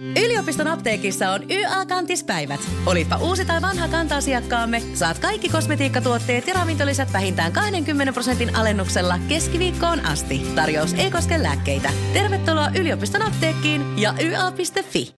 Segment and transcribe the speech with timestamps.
[0.00, 2.60] Yliopiston apteekissa on YA-kantispäivät.
[2.86, 10.06] Olipa uusi tai vanha kanta-asiakkaamme, saat kaikki kosmetiikkatuotteet ja ravintolisät vähintään 20 prosentin alennuksella keskiviikkoon
[10.06, 10.42] asti.
[10.54, 11.90] Tarjous ei koske lääkkeitä.
[12.12, 15.14] Tervetuloa yliopiston apteekkiin ja YA.fi.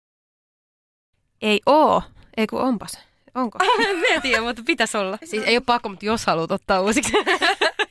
[1.42, 2.03] Ei oo.
[2.37, 2.99] Ei kun onpas.
[3.35, 3.58] Onko?
[4.15, 5.19] en tiedä, mutta pitäisi olla.
[5.24, 7.13] Siis ei ole pakko, mutta jos haluat ottaa uusiksi.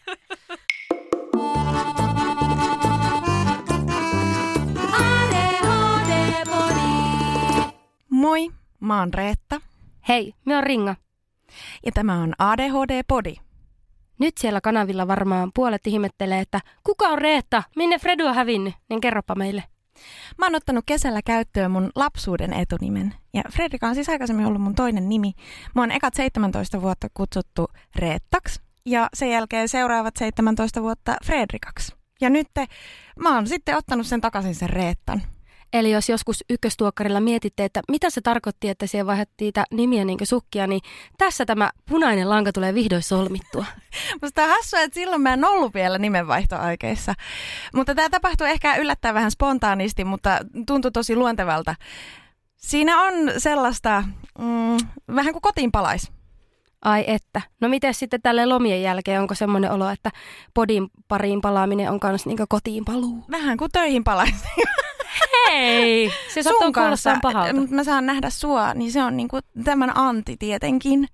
[8.17, 8.49] Moi,
[8.79, 9.61] mä oon Reetta
[10.07, 10.95] Hei, me on Ringa.
[11.85, 13.35] ja tämä on ADHD-podi.
[14.19, 19.01] Nyt siellä kanavilla varmaan puolet ihmettelee, että kuka on Reetta, minne Fredu on hävinnyt, niin
[19.01, 19.63] kerropa meille.
[20.37, 23.13] Mä oon ottanut kesällä käyttöön mun lapsuuden etunimen.
[23.33, 25.33] Ja Fredrika on siis aikaisemmin ollut mun toinen nimi.
[25.75, 31.95] Mä oon ekat 17 vuotta kutsuttu Reettaksi ja sen jälkeen seuraavat 17 vuotta Fredrikaksi.
[32.21, 32.47] Ja nyt
[33.19, 35.21] mä oon sitten ottanut sen takaisin sen Reettan.
[35.79, 40.17] Eli jos joskus ykköstuokkarilla mietitte, että mitä se tarkoitti, että siellä vaihdettiin niitä nimiä niin
[40.23, 40.81] sukkia, niin
[41.17, 43.65] tässä tämä punainen lanka tulee vihdoin solmittua.
[44.21, 47.13] Musta on hassua, että silloin mä en ollut vielä nimenvaihtoaikeissa.
[47.73, 51.75] Mutta tämä tapahtui ehkä yllättäen vähän spontaanisti, mutta tuntui tosi luontevalta.
[52.55, 54.03] Siinä on sellaista,
[54.39, 54.77] mm,
[55.15, 56.11] vähän kuin kotiin palais.
[56.81, 57.41] Ai että.
[57.61, 60.11] No miten sitten tälle lomien jälkeen, onko semmoinen olo, että
[60.53, 63.23] podin pariin palaaminen on myös niin kotiin paluu?
[63.31, 64.35] Vähän kuin töihin palais.
[65.49, 66.11] Hei!
[66.33, 66.41] Se
[66.73, 67.53] kuulostaa pahalta.
[67.53, 71.07] mutta mä saan nähdä sua, niin se on niinku tämän anti tietenkin.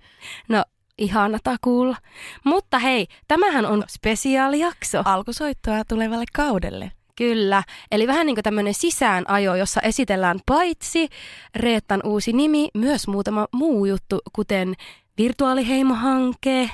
[0.50, 0.64] No,
[0.98, 1.98] ihanata kuulla.
[2.44, 5.02] Mutta hei, tämähän on spesiaalijakso.
[5.06, 6.92] Alkusoittoa tulevalle kaudelle.
[7.18, 11.10] Kyllä, eli vähän niin kuin tämmöinen sisäänajo, jossa esitellään paitsi
[11.56, 14.74] Reettan uusi nimi, myös muutama muu juttu, kuten
[15.18, 16.70] virtuaaliheimohanke.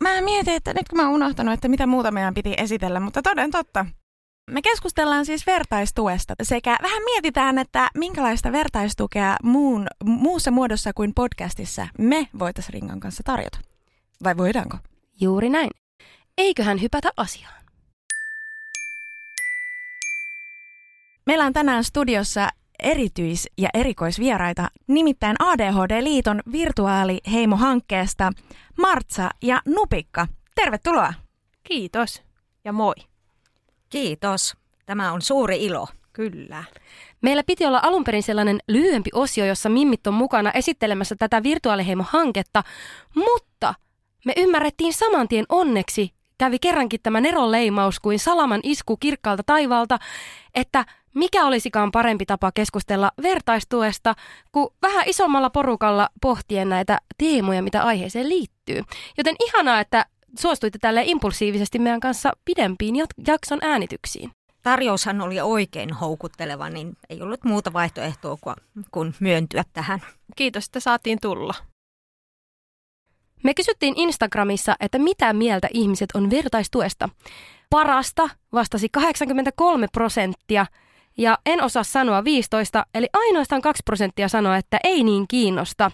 [0.00, 3.22] Mä mietin, että nyt kun mä oon unohtanut, että mitä muuta meidän piti esitellä, mutta
[3.22, 3.86] toden totta.
[4.50, 11.88] Me keskustellaan siis vertaistuesta sekä vähän mietitään, että minkälaista vertaistukea muun, muussa muodossa kuin podcastissa
[11.98, 13.58] me voitaisiin Ringan kanssa tarjota.
[14.24, 14.78] Vai voidaanko?
[15.20, 15.70] Juuri näin.
[16.38, 17.60] Eiköhän hypätä asiaan.
[21.26, 22.48] Meillä on tänään studiossa
[22.82, 28.32] erityis- ja erikoisvieraita, nimittäin ADHD-liiton virtuaaliheimo-hankkeesta
[28.78, 30.26] Martsa ja Nupikka.
[30.54, 31.14] Tervetuloa!
[31.62, 32.22] Kiitos
[32.64, 33.09] ja moi.
[33.90, 34.56] Kiitos.
[34.86, 35.88] Tämä on suuri ilo.
[36.12, 36.64] Kyllä.
[37.20, 42.62] Meillä piti olla alun perin sellainen lyhyempi osio, jossa Mimmit on mukana esittelemässä tätä virtuaaliheimo-hanketta,
[43.14, 43.74] mutta
[44.24, 49.98] me ymmärrettiin saman tien onneksi, kävi kerrankin tämä Neron leimaus kuin salaman isku kirkkaalta taivaalta,
[50.54, 50.84] että
[51.14, 54.14] mikä olisikaan parempi tapa keskustella vertaistuesta,
[54.52, 58.82] kuin vähän isommalla porukalla pohtien näitä teemoja, mitä aiheeseen liittyy.
[59.18, 60.06] Joten ihanaa, että
[60.38, 62.94] suostuitte tälle impulsiivisesti meidän kanssa pidempiin
[63.26, 64.30] jakson äänityksiin.
[64.62, 68.36] Tarjoushan oli oikein houkutteleva, niin ei ollut muuta vaihtoehtoa
[68.90, 70.00] kuin myöntyä tähän.
[70.36, 71.54] Kiitos, että saatiin tulla.
[73.44, 77.08] Me kysyttiin Instagramissa, että mitä mieltä ihmiset on vertaistuesta.
[77.70, 80.66] Parasta vastasi 83 prosenttia
[81.18, 85.90] ja en osaa sanoa 15, eli ainoastaan 2 prosenttia sanoa, että ei niin kiinnosta.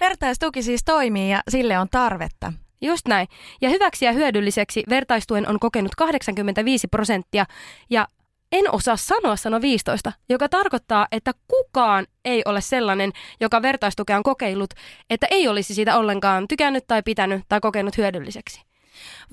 [0.00, 2.52] Vertaistuki siis toimii ja sille on tarvetta.
[2.80, 3.28] Just näin.
[3.60, 7.44] Ja hyväksi ja hyödylliseksi vertaistuen on kokenut 85 prosenttia
[7.90, 8.08] ja
[8.52, 14.22] en osaa sanoa sano 15, joka tarkoittaa, että kukaan ei ole sellainen, joka vertaistukea on
[14.22, 14.70] kokeillut,
[15.10, 18.62] että ei olisi siitä ollenkaan tykännyt tai pitänyt tai kokenut hyödylliseksi.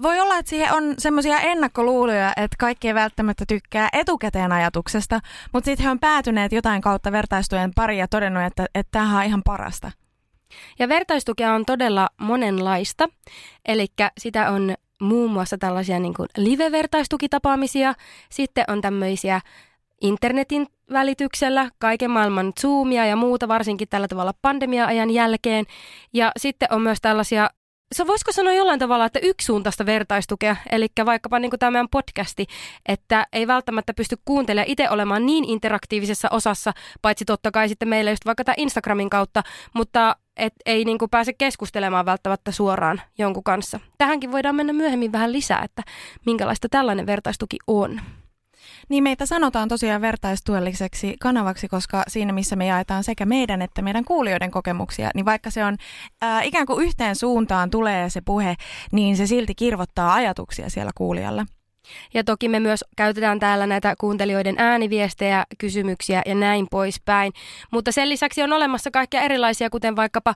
[0.02, 5.20] Voi olla, että siihen on semmoisia ennakkoluuloja, että kaikki ei välttämättä tykkää etukäteen ajatuksesta,
[5.54, 9.26] mutta sitten he on päätyneet jotain kautta vertaistujen pari ja todennut, että, että tämähän on
[9.26, 9.92] ihan parasta.
[10.80, 13.10] Ja vertaistukea on todella monenlaista,
[13.66, 13.88] eli
[14.18, 17.94] sitä on muun muassa tällaisia niin kuin live-vertaistukitapaamisia,
[18.30, 19.42] sitten on tämmöisiä
[20.02, 25.66] internetin välityksellä, kaiken maailman Zoomia ja muuta, varsinkin tällä tavalla pandemia-ajan jälkeen.
[26.14, 27.50] Ja sitten on myös tällaisia
[27.94, 32.48] se voisiko sanoa jollain tavalla, että yksisuuntaista vertaistukea, eli vaikkapa niin kuin tämä meidän podcasti,
[32.86, 38.12] että ei välttämättä pysty kuuntelemaan itse olemaan niin interaktiivisessa osassa, paitsi totta kai sitten meillä
[38.12, 43.44] just vaikka tämä Instagramin kautta, mutta et ei niin kuin pääse keskustelemaan välttämättä suoraan jonkun
[43.44, 43.80] kanssa.
[43.98, 45.82] Tähänkin voidaan mennä myöhemmin vähän lisää, että
[46.26, 48.02] minkälaista tällainen vertaistuki on.
[48.94, 54.06] Niin meitä sanotaan tosiaan vertaistuelliseksi kanavaksi, koska siinä missä me jaetaan sekä meidän että meidän
[54.06, 55.78] kuulijoiden kokemuksia, niin vaikka se on
[56.22, 58.56] ää, ikään kuin yhteen suuntaan tulee se puhe,
[58.92, 61.46] niin se silti kirvottaa ajatuksia siellä kuulijalla.
[62.14, 67.34] Ja toki me myös käytetään täällä näitä kuuntelijoiden ääniviestejä, kysymyksiä ja näin poispäin.
[67.72, 70.34] Mutta sen lisäksi on olemassa kaikkia erilaisia, kuten vaikkapa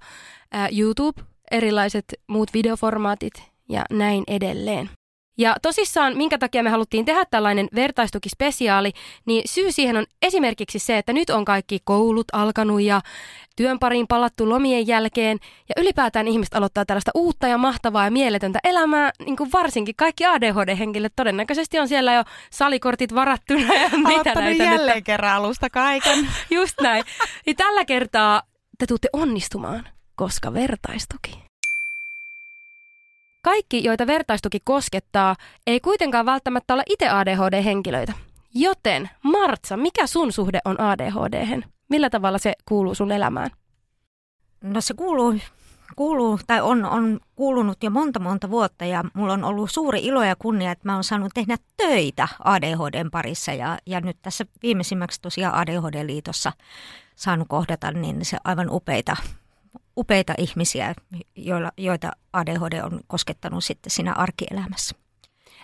[0.52, 1.22] ää, YouTube,
[1.52, 3.34] erilaiset muut videoformaatit
[3.70, 4.90] ja näin edelleen.
[5.38, 8.92] Ja tosissaan, minkä takia me haluttiin tehdä tällainen vertaistukispesiaali,
[9.26, 13.02] niin syy siihen on esimerkiksi se, että nyt on kaikki koulut alkanut ja
[13.56, 15.38] työn pariin palattu lomien jälkeen
[15.70, 20.26] ja ylipäätään ihmiset aloittaa tällaista uutta ja mahtavaa ja mieletöntä elämää, niin kuin varsinkin kaikki
[20.26, 25.06] ADHD-henkilöt todennäköisesti on siellä jo salikortit varattuna ja mitä näitä jälleen nyt.
[25.06, 26.28] kerran alusta kaiken.
[26.50, 27.04] Just näin.
[27.46, 28.42] Niin tällä kertaa
[28.78, 31.47] te tuutte onnistumaan, koska vertaistuki.
[33.48, 35.36] Kaikki, joita vertaistuki koskettaa,
[35.68, 38.14] ei kuitenkaan välttämättä ole itse ADHD-henkilöitä.
[38.54, 41.66] Joten, Martsa, mikä sun suhde on ADHD-hen?
[41.90, 43.50] Millä tavalla se kuuluu sun elämään?
[44.62, 45.36] No se kuuluu,
[45.96, 50.24] kuuluu tai on, on kuulunut jo monta monta vuotta ja mulla on ollut suuri ilo
[50.24, 55.22] ja kunnia, että mä oon saanut tehdä töitä ADHDn parissa ja, ja nyt tässä viimeisimmäksi
[55.22, 56.52] tosiaan ADHD-liitossa
[57.16, 59.18] saanut kohdata niin se aivan upeita,
[59.98, 60.94] upeita ihmisiä,
[61.36, 64.96] joilla, joita ADHD on koskettanut sitten siinä arkielämässä.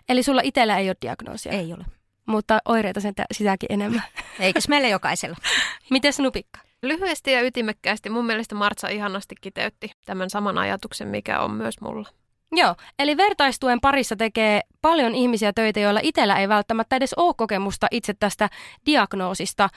[0.09, 1.85] Eli sulla itsellä ei ole diagnoosia, Ei ole.
[2.25, 4.03] mutta oireita sen sitäkin enemmän.
[4.39, 5.37] Eikös meillä jokaisella?
[5.89, 6.59] Miten Nupikka?
[6.81, 12.09] Lyhyesti ja ytimekkäästi mun mielestä Martsa ihanasti kiteytti tämän saman ajatuksen, mikä on myös mulla.
[12.55, 17.87] Joo, eli vertaistuen parissa tekee paljon ihmisiä töitä, joilla itsellä ei välttämättä edes ole kokemusta
[17.91, 18.49] itse tästä
[18.85, 19.69] diagnoosista.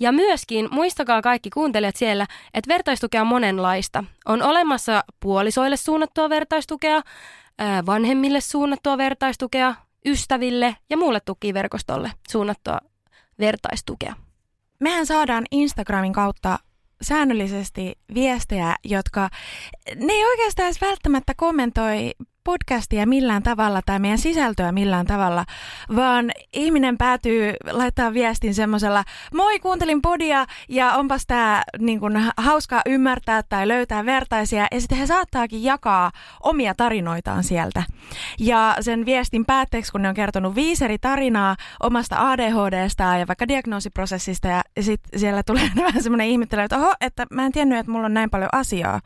[0.00, 4.04] Ja myöskin muistakaa kaikki kuuntelijat siellä, että vertaistukea on monenlaista.
[4.26, 7.02] On olemassa puolisoille suunnattua vertaistukea,
[7.86, 9.74] vanhemmille suunnattua vertaistukea,
[10.06, 12.78] ystäville ja muulle tukiverkostolle suunnattua
[13.38, 14.14] vertaistukea.
[14.80, 16.58] Mehän saadaan Instagramin kautta
[17.02, 19.28] säännöllisesti viestejä, jotka
[19.96, 22.12] ne ei oikeastaan edes välttämättä kommentoi
[22.44, 25.44] podcastia millään tavalla tai meidän sisältöä millään tavalla,
[25.96, 29.04] vaan ihminen päätyy laittaa viestin semmoisella,
[29.34, 34.98] moi kuuntelin podia ja onpas tää niin kun, hauskaa ymmärtää tai löytää vertaisia ja sitten
[34.98, 36.10] he saattaakin jakaa
[36.42, 37.82] omia tarinoitaan sieltä.
[38.38, 43.48] Ja sen viestin päätteeksi, kun ne on kertonut viisi eri tarinaa omasta ADHDsta ja vaikka
[43.48, 47.92] diagnoosiprosessista ja sitten siellä tulee vähän semmoinen ihmettely, että oho, että mä en tiennyt, että
[47.92, 49.00] mulla on näin paljon asiaa.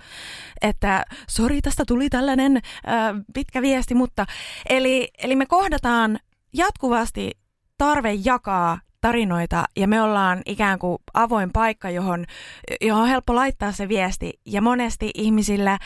[0.63, 4.27] Että sori, tästä tuli tällainen äh, pitkä viesti, mutta
[4.69, 6.19] eli, eli me kohdataan
[6.53, 7.31] jatkuvasti
[7.79, 12.25] tarve jakaa tarinoita ja me ollaan ikään kuin avoin paikka, johon,
[12.81, 14.41] johon on helppo laittaa se viesti.
[14.47, 15.79] Ja monesti ihmisillä,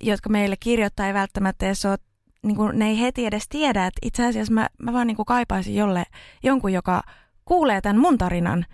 [0.00, 1.98] jotka meille kirjoittaa, ei välttämättä edes ole,
[2.42, 5.26] niin kuin, ne ei heti edes tiedä, että itse asiassa mä, mä vaan niin kuin
[5.26, 6.04] kaipaisin jolle,
[6.42, 7.02] jonkun, joka
[7.44, 8.66] kuulee tämän mun tarinan.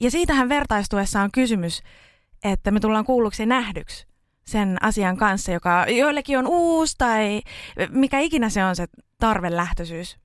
[0.00, 1.82] Ja siitähän vertaistuessa on kysymys,
[2.44, 4.06] että me tullaan kuulluksi nähdyksi
[4.46, 7.40] sen asian kanssa, joka joillekin on uusi tai
[7.90, 8.86] mikä ikinä se on se
[9.20, 10.16] tarvelähtöisyys.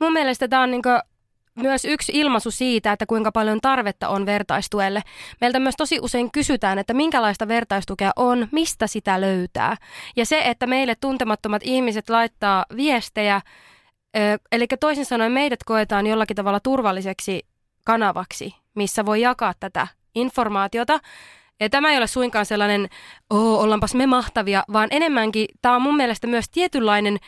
[0.00, 0.88] Mun mielestä tämä on niinku
[1.54, 5.02] myös yksi ilmaisu siitä, että kuinka paljon tarvetta on vertaistuelle.
[5.40, 9.76] Meiltä myös tosi usein kysytään, että minkälaista vertaistukea on, mistä sitä löytää.
[10.16, 13.40] Ja se, että meille tuntemattomat ihmiset laittaa viestejä,
[14.52, 17.46] eli toisin sanoen meidät koetaan jollakin tavalla turvalliseksi
[17.84, 21.00] kanavaksi, missä voi jakaa tätä informaatiota.
[21.60, 22.88] Ja tämä ei ole suinkaan sellainen,
[23.30, 27.18] oo, ollaanpas me mahtavia, vaan enemmänkin tämä on mun mielestä myös tietynlainen,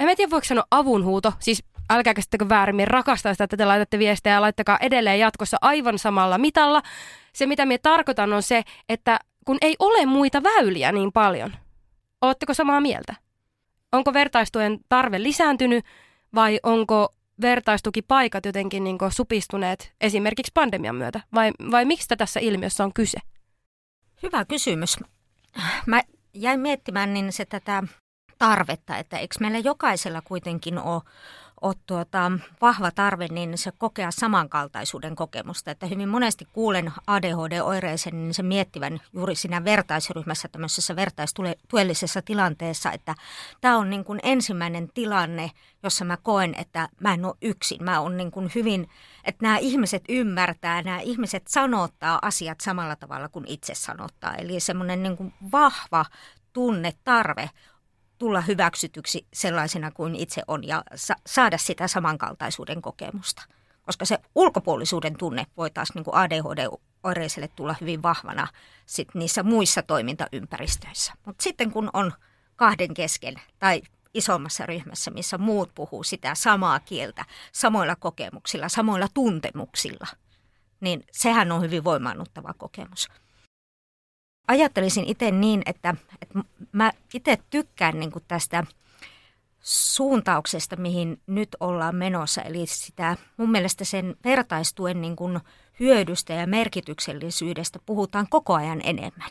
[0.00, 3.98] en tiedä voiko sanoa avunhuuto, siis älkää käsittäkö väärin, minä rakastan sitä, että te laitatte
[3.98, 6.82] viestejä ja laittakaa edelleen jatkossa aivan samalla mitalla.
[7.32, 11.52] Se, mitä minä tarkoitan, on se, että kun ei ole muita väyliä niin paljon.
[12.20, 13.14] Oletteko samaa mieltä?
[13.92, 15.84] Onko vertaistuen tarve lisääntynyt
[16.34, 21.20] vai onko vertaistukipaikat jotenkin niin supistuneet esimerkiksi pandemian myötä?
[21.34, 23.18] Vai, vai miksi tässä ilmiössä on kyse?
[24.22, 24.96] Hyvä kysymys.
[25.86, 26.02] Mä
[26.34, 27.82] jäin miettimään niin se tätä
[28.38, 31.02] tarvetta, että eikö meillä jokaisella kuitenkin ole,
[31.60, 35.70] ole tuota, vahva tarve niin se kokea samankaltaisuuden kokemusta.
[35.70, 43.14] Että hyvin monesti kuulen ADHD-oireisen niin se miettivän juuri siinä vertaisryhmässä, tämmöisessä vertaistuellisessa tilanteessa, että
[43.60, 45.50] tämä on niin kuin ensimmäinen tilanne,
[45.82, 47.84] jossa mä koen, että mä en ole yksin.
[47.84, 48.88] Mä oon niin kuin hyvin,
[49.28, 54.34] että nämä ihmiset ymmärtää, nämä ihmiset sanottaa asiat samalla tavalla kuin itse sanottaa.
[54.34, 56.04] Eli semmoinen niin kuin vahva
[56.52, 57.50] tunne, tarve
[58.18, 63.42] tulla hyväksytyksi sellaisena kuin itse on ja sa- saada sitä samankaltaisuuden kokemusta.
[63.82, 68.48] Koska se ulkopuolisuuden tunne voi taas niin ADHD-oireiselle tulla hyvin vahvana
[68.86, 71.12] sit niissä muissa toimintaympäristöissä.
[71.26, 72.12] Mutta sitten kun on
[72.56, 73.82] kahden kesken tai
[74.18, 80.06] isommassa ryhmässä, missä muut puhuu sitä samaa kieltä, samoilla kokemuksilla, samoilla tuntemuksilla,
[80.80, 83.08] niin sehän on hyvin voimaannuttava kokemus
[84.48, 86.38] ajattelisin itse niin, että, että
[86.72, 88.64] mä itse tykkään niin tästä
[89.60, 92.42] suuntauksesta, mihin nyt ollaan menossa.
[92.42, 95.40] Eli sitä mun mielestä sen vertaistuen niin kuin
[95.80, 99.30] hyödystä ja merkityksellisyydestä puhutaan koko ajan enemmän.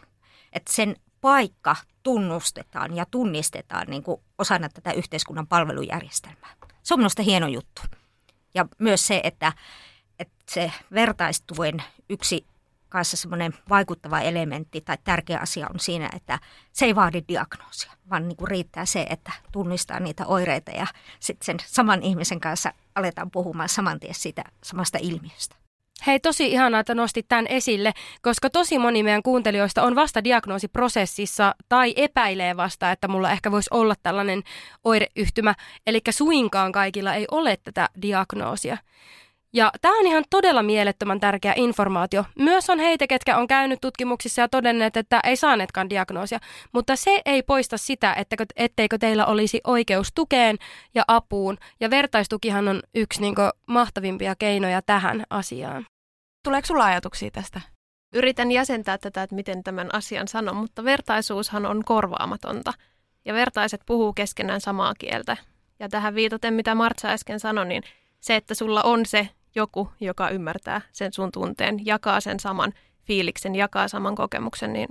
[0.53, 0.96] Että sen
[1.28, 6.56] vaikka tunnustetaan ja tunnistetaan niin kuin osana tätä yhteiskunnan palvelujärjestelmää.
[6.84, 7.82] Se on minusta hieno juttu.
[8.54, 9.54] Ja myös se, että,
[10.20, 12.46] että se vertaistuen yksi
[12.90, 16.40] kanssa semmoinen vaikuttava elementti tai tärkeä asia on siinä, että
[16.74, 20.88] se ei vaadi diagnoosia, vaan niin kuin riittää se, että tunnistaa niitä oireita ja
[21.20, 25.56] sitten sen saman ihmisen kanssa aletaan puhumaan saman tien siitä samasta ilmiöstä.
[26.06, 31.56] Hei, tosi ihanaa, että nostit tämän esille, koska tosi moni meidän kuuntelijoista on vasta diagnoosiprosessissa
[31.70, 34.44] tai epäilee vasta, että mulla ehkä voisi olla tällainen
[34.84, 35.56] oireyhtymä.
[35.88, 38.77] Eli suinkaan kaikilla ei ole tätä diagnoosia.
[39.58, 42.26] Ja tämä on ihan todella mielettömän tärkeä informaatio.
[42.40, 46.40] Myös on heitä, ketkä on käynyt tutkimuksissa ja todenneet, että ei saaneetkaan diagnoosia.
[46.74, 50.58] Mutta se ei poista sitä, etteikö, etteikö teillä olisi oikeus tukeen
[50.96, 51.58] ja apuun.
[51.80, 55.86] Ja vertaistukihan on yksi niin kuin, mahtavimpia keinoja tähän asiaan.
[56.44, 57.62] Tuleeko sulla ajatuksia tästä?
[58.14, 62.74] Yritän jäsentää tätä, että miten tämän asian sanon, mutta vertaisuushan on korvaamatonta.
[63.26, 65.38] Ja vertaiset puhuu keskenään samaa kieltä.
[65.80, 67.84] Ja tähän viitaten, mitä Martsa äsken sanoi, niin
[68.20, 72.74] se, että sulla on se joku, joka ymmärtää sen sun tunteen, jakaa sen saman
[73.08, 74.90] fiiliksen, jakaa saman kokemuksen, niin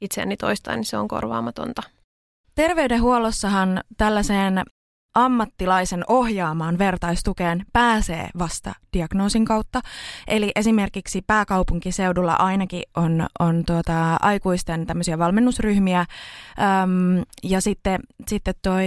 [0.00, 1.82] itseäni toistaan, niin se on korvaamatonta.
[2.54, 4.62] Terveydenhuollossahan tällaiseen
[5.14, 9.80] ammattilaisen ohjaamaan vertaistukeen pääsee vasta diagnoosin kautta.
[10.28, 16.06] Eli esimerkiksi pääkaupunkiseudulla ainakin on, on tuota, aikuisten tämmöisiä valmennusryhmiä äm,
[17.42, 18.86] ja sitten, sitten toi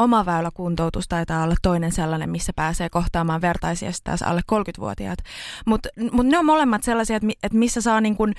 [0.00, 5.18] oma väyläkuntoutus taitaa olla toinen sellainen, missä pääsee kohtaamaan vertaisia taas alle 30-vuotiaat.
[5.66, 8.32] Mutta mut ne on molemmat sellaisia, että et missä saa niin kun,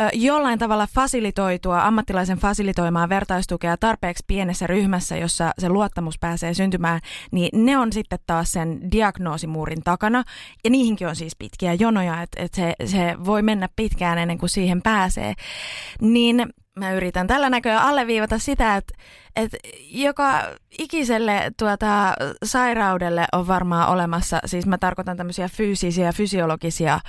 [0.00, 7.00] ö, jollain tavalla fasilitoitua, ammattilaisen fasilitoimaan vertaistukea tarpeeksi pienessä ryhmässä, jossa se luottamus pääsee syntymään,
[7.32, 10.24] niin ne on sitten taas sen diagnoosimuurin takana.
[10.64, 14.50] Ja niihinkin on siis pitkiä jonoja, että et se, se voi mennä pitkään ennen kuin
[14.50, 15.34] siihen pääsee.
[16.00, 18.94] Niin mä yritän tällä näköä alleviivata sitä, että,
[19.36, 19.58] että
[19.90, 20.42] joka
[20.78, 27.00] ikiselle tuota, sairaudelle on varmaan olemassa, siis mä tarkoitan tämmöisiä fyysisiä fysiologisia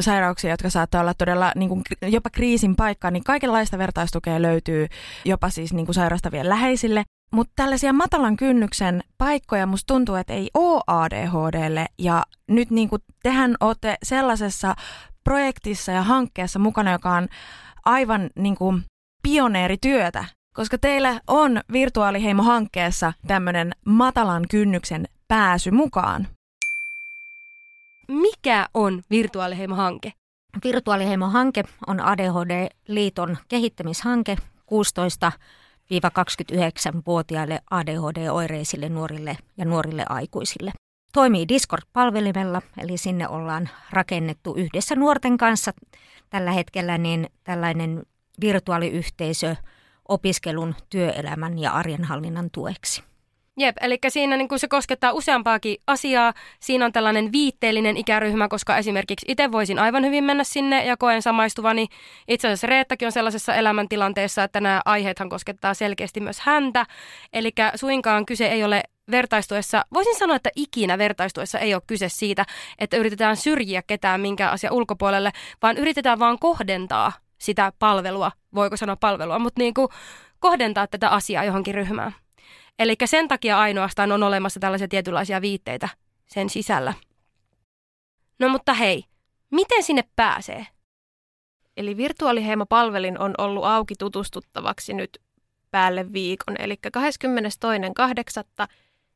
[0.00, 4.86] sairauksia, jotka saattaa olla todella niin kuin, jopa kriisin paikka, niin kaikenlaista vertaistukea löytyy
[5.24, 7.04] jopa siis niin kuin sairastavien läheisille.
[7.32, 13.02] Mutta tällaisia matalan kynnyksen paikkoja musta tuntuu, että ei ole ADHDlle ja nyt niin kuin
[13.22, 14.74] tehän olette sellaisessa
[15.24, 17.28] projektissa ja hankkeessa mukana, joka on
[17.84, 18.84] aivan niin kuin
[19.24, 26.28] pioneerityötä, koska teillä on Virtuaaliheimo-hankkeessa tämmöinen matalan kynnyksen pääsy mukaan.
[28.08, 30.12] Mikä on Virtuaaliheimo-hanke?
[30.64, 40.72] Virtuaaliheimo-hanke on ADHD-liiton kehittämishanke 16-29-vuotiaille ADHD-oireisille nuorille ja nuorille aikuisille.
[41.12, 45.72] Toimii Discord-palvelimella, eli sinne ollaan rakennettu yhdessä nuorten kanssa
[46.30, 48.02] tällä hetkellä niin tällainen
[48.40, 49.56] virtuaaliyhteisö
[50.08, 53.02] opiskelun, työelämän ja arjenhallinnan tueksi.
[53.56, 56.32] Jep, eli siinä niin se koskettaa useampaakin asiaa.
[56.60, 61.22] Siinä on tällainen viitteellinen ikäryhmä, koska esimerkiksi itse voisin aivan hyvin mennä sinne ja koen
[61.22, 61.86] samaistuvani.
[62.28, 66.86] Itse asiassa Reettakin on sellaisessa elämäntilanteessa, että nämä aiheethan koskettaa selkeästi myös häntä.
[67.32, 72.44] Eli suinkaan kyse ei ole vertaistuessa, voisin sanoa, että ikinä vertaistuessa ei ole kyse siitä,
[72.78, 78.96] että yritetään syrjiä ketään minkä asia ulkopuolelle, vaan yritetään vaan kohdentaa sitä palvelua, voiko sanoa
[78.96, 79.88] palvelua, mutta niin kuin
[80.38, 82.14] kohdentaa tätä asiaa johonkin ryhmään.
[82.78, 85.88] Eli sen takia ainoastaan on olemassa tällaisia tietynlaisia viitteitä
[86.26, 86.94] sen sisällä.
[88.38, 89.04] No mutta hei,
[89.50, 90.66] miten sinne pääsee?
[91.76, 95.18] Eli virtuaaliheimapalvelin on ollut auki tutustuttavaksi nyt
[95.70, 96.56] päälle viikon.
[96.58, 96.78] Eli
[98.62, 98.66] 22.8.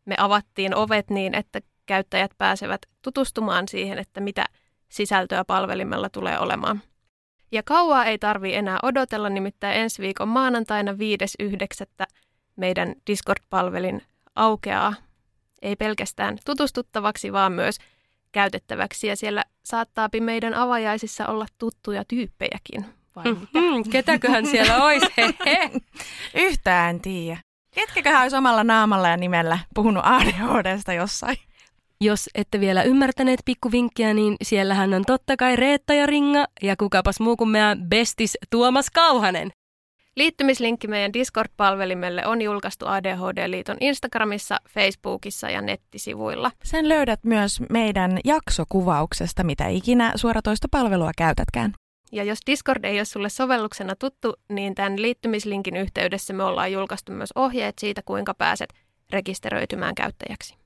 [0.04, 4.44] me avattiin ovet niin, että käyttäjät pääsevät tutustumaan siihen, että mitä
[4.88, 6.82] sisältöä palvelimella tulee olemaan.
[7.52, 12.06] Ja kauaa ei tarvi enää odotella, nimittäin ensi viikon maanantaina 5.9.
[12.56, 14.02] meidän Discord-palvelin
[14.36, 14.94] aukeaa
[15.62, 17.78] ei pelkästään tutustuttavaksi, vaan myös
[18.32, 19.06] käytettäväksi.
[19.06, 22.84] Ja siellä saattaapi meidän avajaisissa olla tuttuja tyyppejäkin.
[23.16, 25.06] Vai Mm, ketäköhän siellä olisi?
[26.34, 27.40] Yhtään en tiedä.
[27.74, 31.36] Ketkäköhän olisi omalla naamalla ja nimellä puhunut ADHDsta jossain?
[32.00, 37.20] Jos ette vielä ymmärtäneet pikkuvinkkiä, niin siellähän on totta kai Reetta ja Ringa ja kukapas
[37.20, 39.50] muu kuin meidän bestis Tuomas Kauhanen.
[40.16, 46.50] Liittymislinkki meidän Discord-palvelimelle on julkaistu ADHD-liiton Instagramissa, Facebookissa ja nettisivuilla.
[46.64, 51.72] Sen löydät myös meidän jaksokuvauksesta, mitä ikinä suoratoistopalvelua käytätkään.
[52.12, 57.12] Ja jos Discord ei ole sulle sovelluksena tuttu, niin tämän liittymislinkin yhteydessä me ollaan julkaistu
[57.12, 58.74] myös ohjeet siitä, kuinka pääset
[59.10, 60.57] rekisteröitymään käyttäjäksi.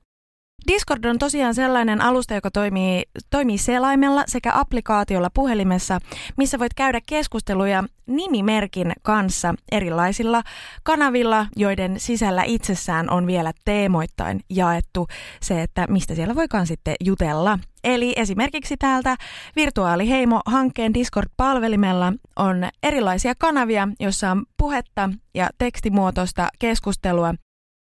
[0.67, 5.99] Discord on tosiaan sellainen alusta, joka toimii, toimii selaimella sekä applikaatiolla puhelimessa,
[6.37, 10.41] missä voit käydä keskusteluja nimimerkin kanssa erilaisilla
[10.83, 15.07] kanavilla, joiden sisällä itsessään on vielä teemoittain jaettu
[15.41, 17.59] se, että mistä siellä voikaan sitten jutella.
[17.83, 19.15] Eli esimerkiksi täältä
[19.55, 27.33] Virtuaaliheimo-hankkeen Discord-palvelimella on erilaisia kanavia, joissa on puhetta ja tekstimuotoista keskustelua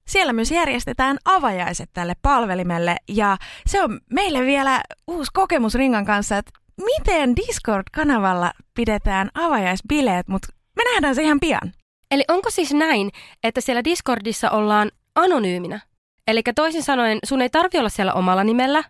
[0.09, 3.37] siellä myös järjestetään avajaiset tälle palvelimelle ja
[3.67, 10.83] se on meille vielä uusi kokemus Ringan kanssa, että miten Discord-kanavalla pidetään avajaisbileet, mutta me
[10.83, 11.73] nähdään se ihan pian.
[12.11, 13.11] Eli onko siis näin,
[13.43, 15.79] että siellä Discordissa ollaan anonyyminä?
[16.27, 18.83] Eli toisin sanoen, sun ei tarvi olla siellä omalla nimellä.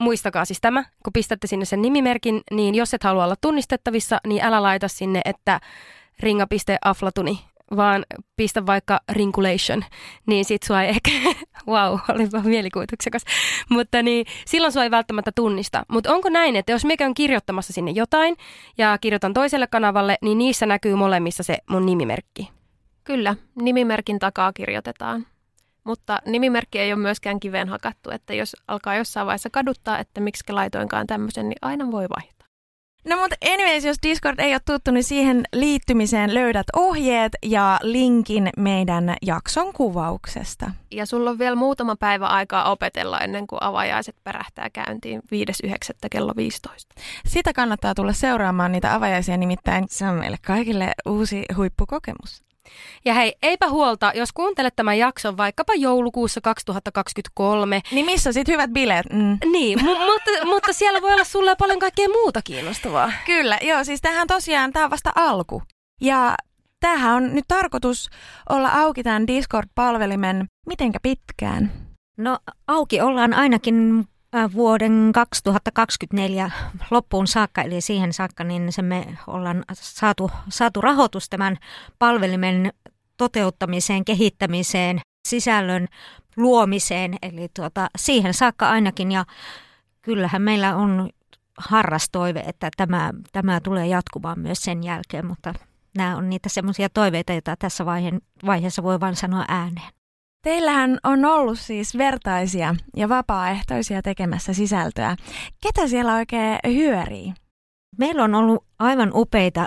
[0.00, 4.44] Muistakaa siis tämä, kun pistätte sinne sen nimimerkin, niin jos et halua olla tunnistettavissa, niin
[4.44, 5.60] älä laita sinne, että
[6.20, 8.04] ringa.aflatuni vaan
[8.36, 9.84] pistä vaikka rinkulation,
[10.26, 11.10] niin sit sua ei ehkä,
[11.66, 13.22] wow, olipa mielikuvituksekas,
[13.68, 15.84] mutta niin silloin sua ei välttämättä tunnista.
[15.88, 18.36] Mutta onko näin, että jos mä käyn kirjoittamassa sinne jotain
[18.78, 22.50] ja kirjoitan toiselle kanavalle, niin niissä näkyy molemmissa se mun nimimerkki?
[23.04, 25.26] Kyllä, nimimerkin takaa kirjoitetaan.
[25.84, 30.52] Mutta nimimerkki ei ole myöskään kiveen hakattu, että jos alkaa jossain vaiheessa kaduttaa, että miksi
[30.52, 32.39] laitoinkaan tämmöisen, niin aina voi vaihtaa.
[33.04, 38.50] No mutta anyways, jos Discord ei ole tuttu, niin siihen liittymiseen löydät ohjeet ja linkin
[38.56, 40.70] meidän jakson kuvauksesta.
[40.90, 45.22] Ja sulla on vielä muutama päivä aikaa opetella ennen kuin avajaiset pärähtää käyntiin
[45.66, 45.72] 5.9.
[46.10, 46.94] kello 15.
[47.26, 52.49] Sitä kannattaa tulla seuraamaan niitä avajaisia, nimittäin se on meille kaikille uusi huippukokemus.
[53.04, 57.80] Ja hei, eipä huolta, jos kuuntelet tämän jakson vaikkapa joulukuussa 2023.
[57.92, 59.06] Niin missä sit hyvät bileet?
[59.12, 59.38] Mm.
[59.52, 63.12] Niin, mu- mutta, mutta siellä voi olla sulle paljon kaikkea muuta kiinnostavaa.
[63.26, 65.62] Kyllä, joo, siis tähän tosiaan, tämä on vasta alku.
[66.00, 66.34] Ja
[66.80, 68.08] tämähän on nyt tarkoitus
[68.48, 71.72] olla auki tämän Discord-palvelimen mitenkä pitkään?
[72.16, 74.04] No auki ollaan ainakin
[74.54, 76.50] vuoden 2024
[76.90, 81.56] loppuun saakka, eli siihen saakka, niin se me ollaan saatu, saatu rahoitus tämän
[81.98, 82.72] palvelimen
[83.16, 85.88] toteuttamiseen, kehittämiseen, sisällön
[86.36, 89.12] luomiseen, eli tuota, siihen saakka ainakin.
[89.12, 89.24] Ja
[90.02, 91.10] kyllähän meillä on
[91.58, 95.54] harrastoive, että tämä, tämä tulee jatkumaan myös sen jälkeen, mutta
[95.96, 97.86] nämä on niitä semmoisia toiveita, joita tässä
[98.46, 99.99] vaiheessa voi vain sanoa ääneen.
[100.42, 105.16] Teillähän on ollut siis vertaisia ja vapaaehtoisia tekemässä sisältöä.
[105.62, 107.32] Ketä siellä oikein hyörii?
[107.98, 109.66] Meillä on ollut aivan upeita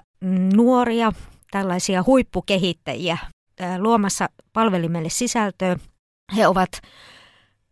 [0.55, 1.11] nuoria,
[1.51, 3.17] tällaisia huippukehittäjiä
[3.77, 5.75] luomassa palvelimelle sisältöä.
[6.35, 6.69] He ovat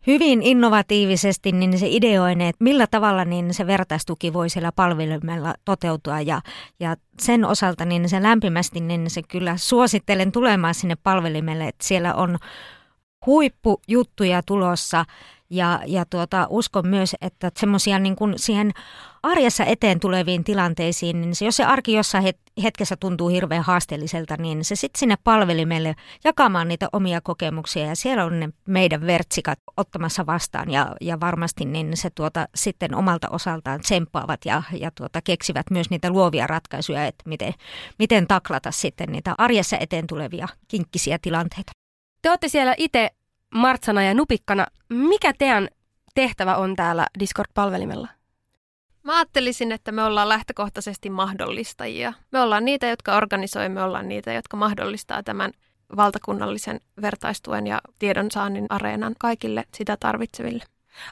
[0.08, 6.42] hyvin innovatiivisesti niin se ideoineet, millä tavalla niin se vertaistuki voi siellä palvelimella toteutua ja,
[6.80, 12.14] ja sen osalta niin se lämpimästi niin se kyllä suosittelen tulemaan sinne palvelimelle, että siellä
[12.14, 12.38] on
[13.26, 15.06] huippujuttuja tulossa.
[15.50, 18.72] Ja, ja tuota, uskon myös, että semmoisia niin siihen
[19.24, 24.38] arjessa eteen tuleviin tilanteisiin, niin se, jos se arki jossain het- hetkessä tuntuu hirveän haasteelliselta,
[24.38, 27.86] niin se sitten sinne palvelimelle jakamaan niitä omia kokemuksia.
[27.86, 30.72] Ja siellä on ne meidän vertsikat ottamassa vastaan.
[30.72, 35.90] Ja, ja varmasti niin se tuota, sitten omalta osaltaan tsemppaavat ja, ja tuota, keksivät myös
[35.90, 37.54] niitä luovia ratkaisuja, että miten,
[38.00, 41.72] miten taklata sitten niitä arjessa eteen tulevia kinkkisiä tilanteita.
[42.22, 43.10] Te olette siellä itse
[43.54, 44.68] Martsana ja Nupikkana.
[44.90, 45.68] Mikä teidän
[46.16, 48.08] tehtävä on täällä Discord-palvelimella?
[49.04, 52.14] Mä ajattelisin, että me ollaan lähtökohtaisesti mahdollistajia.
[52.32, 55.52] Me ollaan niitä, jotka organisoi, me ollaan niitä, jotka mahdollistaa tämän
[55.96, 60.64] valtakunnallisen vertaistuen ja tiedonsaannin areenan kaikille sitä tarvitseville.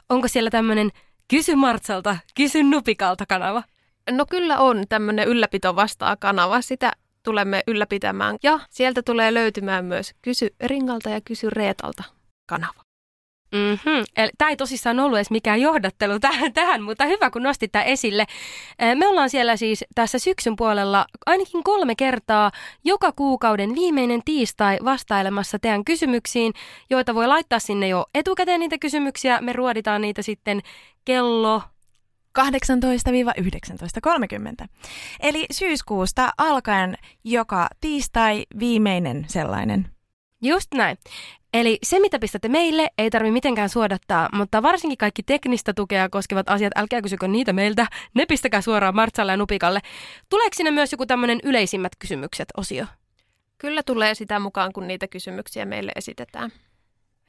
[0.08, 0.90] Onko siellä tämmöinen
[1.28, 3.62] kysy Martsalta, kysy Nupikalta kanava?
[4.10, 6.60] No kyllä on tämmöinen ylläpito vastaa kanava.
[6.60, 6.92] Sitä
[7.22, 8.36] tulemme ylläpitämään.
[8.42, 12.04] Ja sieltä tulee löytymään myös Kysy Ringalta ja Kysy Reetalta
[12.46, 12.90] kanava.
[13.54, 14.04] Mm-hmm.
[14.38, 18.26] Tämä ei tosissaan ollut edes mikään johdattelu tähän, tähän, mutta hyvä kun nostit tämä esille.
[18.94, 22.50] Me ollaan siellä siis tässä syksyn puolella ainakin kolme kertaa
[22.84, 26.52] joka kuukauden viimeinen tiistai vastailemassa teidän kysymyksiin,
[26.90, 29.40] joita voi laittaa sinne jo etukäteen niitä kysymyksiä.
[29.40, 30.60] Me ruoditaan niitä sitten
[31.04, 31.62] kello
[32.38, 32.42] 18-19.30.
[35.20, 39.88] Eli syyskuusta alkaen joka tiistai viimeinen sellainen.
[40.42, 40.96] Just näin.
[41.54, 46.48] Eli se, mitä pistätte meille, ei tarvi mitenkään suodattaa, mutta varsinkin kaikki teknistä tukea koskevat
[46.48, 49.80] asiat, älkää kysykö niitä meiltä, ne pistäkää suoraan Martsalle ja Nupikalle.
[50.28, 52.86] Tuleeko sinne myös joku tämmöinen yleisimmät kysymykset osio?
[53.58, 56.50] Kyllä tulee sitä mukaan, kun niitä kysymyksiä meille esitetään.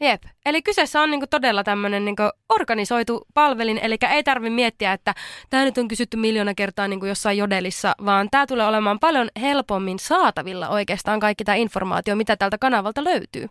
[0.01, 0.23] Jep.
[0.45, 5.15] Eli kyseessä on niinku todella tämmöinen niinku organisoitu palvelin, eli ei tarvi miettiä, että
[5.49, 9.99] tämä nyt on kysytty miljoona kertaa niinku jossain jodelissa, vaan tämä tulee olemaan paljon helpommin
[9.99, 13.47] saatavilla oikeastaan kaikki tämä informaatio, mitä tältä kanavalta löytyy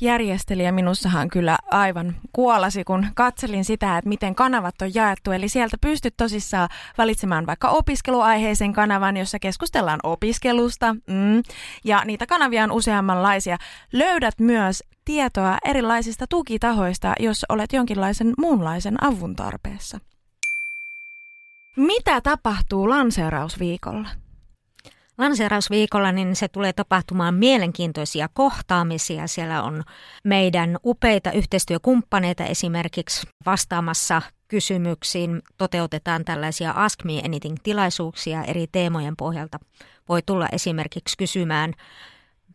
[0.00, 5.32] järjestelijä minussahan kyllä aivan kuolasi, kun katselin sitä, että miten kanavat on jaettu.
[5.32, 10.94] Eli sieltä pystyt tosissaan valitsemaan vaikka opiskeluaiheisen kanavan, jossa keskustellaan opiskelusta.
[10.94, 11.42] Mm,
[11.84, 13.56] ja niitä kanavia on useammanlaisia.
[13.92, 19.98] Löydät myös tietoa erilaisista tukitahoista, jos olet jonkinlaisen muunlaisen avun tarpeessa.
[21.76, 24.08] Mitä tapahtuu lanseerausviikolla?
[25.18, 29.26] lanseerausviikolla, niin se tulee tapahtumaan mielenkiintoisia kohtaamisia.
[29.26, 29.82] Siellä on
[30.24, 35.42] meidän upeita yhteistyökumppaneita esimerkiksi vastaamassa kysymyksiin.
[35.58, 39.58] Toteutetaan tällaisia Ask Me Anything-tilaisuuksia eri teemojen pohjalta.
[40.08, 41.74] Voi tulla esimerkiksi kysymään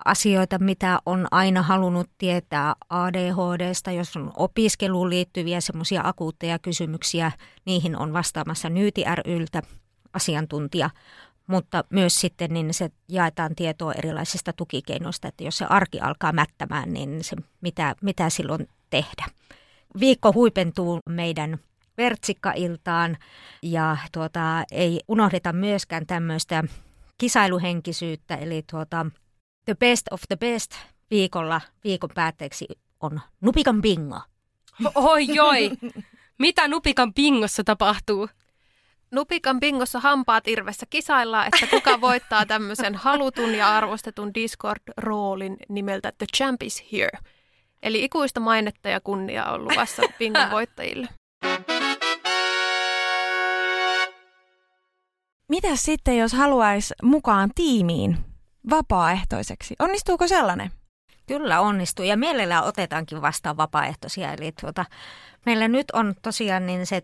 [0.05, 7.31] asioita, mitä on aina halunnut tietää ADHDsta, jos on opiskeluun liittyviä semmoisia akuutteja kysymyksiä.
[7.65, 9.61] Niihin on vastaamassa Nyyti ryltä
[10.13, 10.89] asiantuntija
[11.47, 16.93] mutta myös sitten niin se jaetaan tietoa erilaisista tukikeinoista, että jos se arki alkaa mättämään,
[16.93, 19.25] niin se mitä, mitä silloin tehdä.
[19.99, 21.57] Viikko huipentuu meidän
[21.97, 23.17] vertsikkailtaan
[23.61, 26.63] ja tuota, ei unohdeta myöskään tämmöistä
[27.17, 29.05] kisailuhenkisyyttä, eli tuota,
[29.65, 30.71] the best of the best
[31.11, 32.65] viikolla viikon päätteeksi
[32.99, 34.21] on Nupikan bingo.
[34.95, 35.71] Oi joi,
[36.39, 38.29] mitä Nupikan bingossa tapahtuu?
[39.11, 46.25] Nupikan bingossa hampaat irvessä kisaillaan, että kuka voittaa tämmöisen halutun ja arvostetun Discord-roolin nimeltä The
[46.37, 47.19] Champ is Here.
[47.83, 51.07] Eli ikuista mainetta ja kunnia on luvassa bingon voittajille.
[55.47, 58.32] Mitä sitten, jos haluaisi mukaan tiimiin
[58.69, 59.75] vapaaehtoiseksi?
[59.79, 60.71] Onnistuuko sellainen?
[61.27, 64.33] Kyllä onnistuu ja mielellään otetaankin vastaan vapaaehtoisia.
[64.33, 64.85] Eli tuota,
[65.45, 67.01] meillä nyt on tosiaan niin se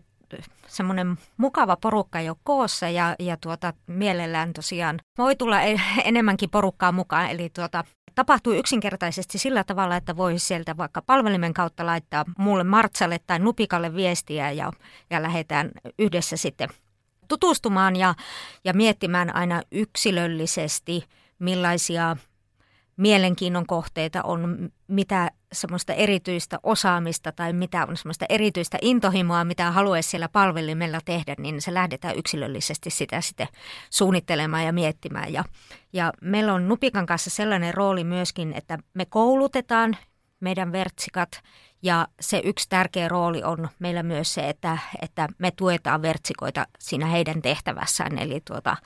[0.66, 6.92] semmoinen mukava porukka jo koossa ja, ja tuota, mielellään tosiaan voi tulla e-, enemmänkin porukkaa
[6.92, 7.30] mukaan.
[7.30, 13.20] Eli tuota, tapahtuu yksinkertaisesti sillä tavalla, että voi sieltä vaikka palvelimen kautta laittaa mulle Martsalle
[13.26, 14.72] tai Nupikalle viestiä ja,
[15.10, 16.68] ja lähdetään yhdessä sitten
[17.28, 18.14] tutustumaan ja,
[18.64, 21.04] ja miettimään aina yksilöllisesti,
[21.40, 22.16] millaisia
[22.96, 30.10] mielenkiinnon kohteita on, mitä semmoista erityistä osaamista tai mitä on semmoista erityistä intohimoa, mitä haluaisi
[30.10, 33.48] siellä palvelimella tehdä, niin se lähdetään yksilöllisesti sitä sitten
[33.90, 35.32] suunnittelemaan ja miettimään.
[35.32, 35.44] Ja,
[35.92, 39.96] ja meillä on Nupikan kanssa sellainen rooli myöskin, että me koulutetaan
[40.40, 41.40] meidän vertsikat
[41.82, 47.06] ja se yksi tärkeä rooli on meillä myös se, että, että me tuetaan vertsikoita siinä
[47.06, 48.18] heidän tehtävässään.
[48.18, 48.76] Eli tuota,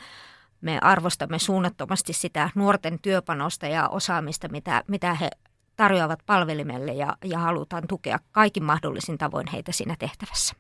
[0.64, 5.31] me arvostamme suunnattomasti sitä nuorten työpanosta ja osaamista, mitä, mitä he
[5.77, 10.55] tarjoavat palvelimelle ja, ja halutaan tukea kaikin mahdollisin tavoin heitä siinä tehtävässä.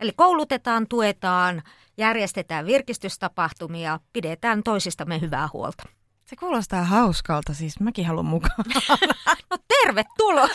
[0.00, 1.62] Eli koulutetaan, tuetaan,
[1.96, 5.82] järjestetään virkistystapahtumia, pidetään toisistamme hyvää huolta.
[6.24, 8.64] Se kuulostaa hauskalta, siis mäkin haluan mukaan.
[9.50, 10.48] No tervetuloa!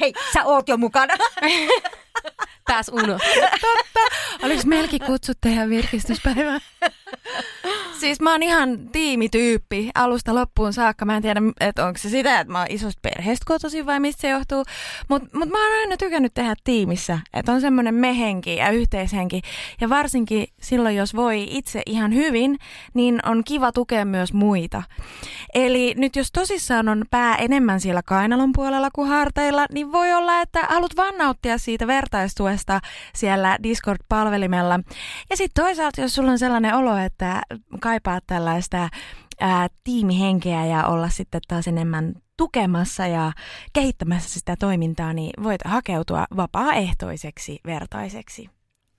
[0.00, 1.14] Hei, sä oot jo mukana.
[2.68, 3.18] Pääs uno.
[3.60, 4.00] Totta.
[4.42, 6.58] Oliko meilläkin kutsut tehdä virkistyspäivää?
[8.00, 11.04] Siis mä oon ihan tiimityyppi alusta loppuun saakka.
[11.04, 14.20] Mä en tiedä, että onko se sitä, että mä oon isosta perheestä kotoisin vai mistä
[14.20, 14.64] se johtuu.
[15.08, 17.18] Mutta mut mä oon aina tykännyt tehdä tiimissä.
[17.34, 19.40] Että on semmoinen mehenki ja yhteishenki.
[19.80, 22.58] Ja varsinkin silloin, jos voi itse ihan hyvin,
[22.94, 24.82] niin on kiva tukea myös muita.
[25.54, 30.40] Eli nyt jos tosissaan on pää enemmän siellä kainalon puolella kuin harteilla, niin voi olla,
[30.40, 32.80] että haluat vaan nauttia siitä vertaistuesta
[33.14, 34.80] siellä Discord-palvelimella.
[35.30, 37.42] Ja sitten toisaalta, jos sulla on sellainen olo, että
[37.80, 38.88] kaipaa tällaista
[39.40, 43.32] ää, tiimihenkeä ja olla sitten taas enemmän tukemassa ja
[43.72, 48.50] kehittämässä sitä toimintaa, niin voit hakeutua vapaaehtoiseksi vertaiseksi.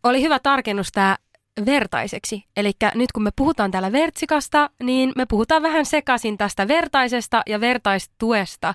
[0.04, 1.18] Oli hyvä tarkennus tämä
[1.66, 2.44] vertaiseksi.
[2.58, 7.60] Eli nyt kun me puhutaan täällä vertsikasta, niin me puhutaan vähän sekaisin tästä vertaisesta ja
[7.62, 8.74] vertaistuesta.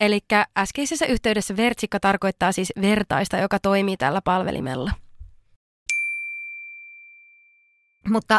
[0.00, 0.20] Eli
[0.58, 4.90] äskeisessä yhteydessä vertsikka tarkoittaa siis vertaista, joka toimii tällä palvelimella.
[8.08, 8.38] Mutta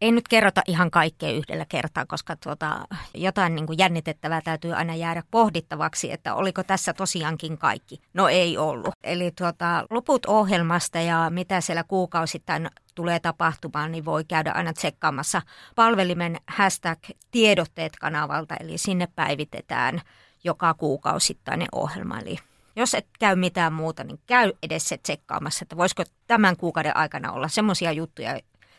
[0.00, 2.80] ei nyt kerrota ihan kaikkea yhdellä kertaa, koska tuota,
[3.14, 8.00] jotain niin kuin jännitettävää täytyy aina jäädä pohdittavaksi, että oliko tässä tosiaankin kaikki.
[8.14, 8.94] No ei ollut.
[9.04, 15.42] Eli tuota, loput ohjelmasta ja mitä siellä kuukausittain tulee tapahtumaan, niin voi käydä aina tsekkaamassa
[15.74, 16.98] palvelimen hashtag
[17.30, 20.00] tiedotteet kanavalta, eli sinne päivitetään
[20.44, 22.18] joka kuukausittainen ohjelma.
[22.18, 22.38] Eli
[22.76, 27.32] jos et käy mitään muuta, niin käy edes se tsekkaamassa, että voisiko tämän kuukauden aikana
[27.32, 28.38] olla semmoisia juttuja,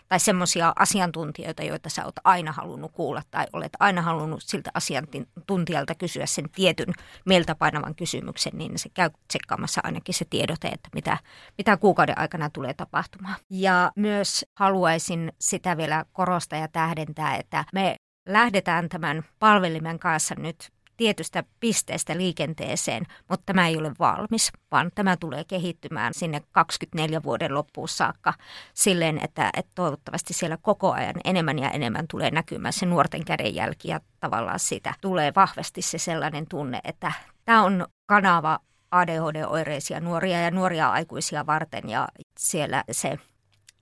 [0.09, 5.95] tai semmoisia asiantuntijoita, joita sä oot aina halunnut kuulla tai olet aina halunnut siltä asiantuntijalta
[5.95, 6.93] kysyä sen tietyn
[7.25, 11.17] mieltä painavan kysymyksen, niin se käy tsekkaamassa ainakin se tiedote, että mitä,
[11.57, 13.35] mitä kuukauden aikana tulee tapahtumaan.
[13.49, 17.95] Ja myös haluaisin sitä vielä korostaa ja tähdentää, että me
[18.27, 25.17] lähdetään tämän palvelimen kanssa nyt tietystä pisteestä liikenteeseen, mutta tämä ei ole valmis, vaan tämä
[25.17, 28.33] tulee kehittymään sinne 24 vuoden loppuun saakka
[28.73, 33.87] silleen, että, että toivottavasti siellä koko ajan enemmän ja enemmän tulee näkymään se nuorten kädenjälki
[33.87, 37.11] ja tavallaan siitä tulee vahvasti se sellainen tunne, että
[37.45, 38.59] tämä on kanava
[38.91, 42.07] ADHD-oireisia nuoria ja nuoria aikuisia varten ja
[42.39, 43.19] siellä se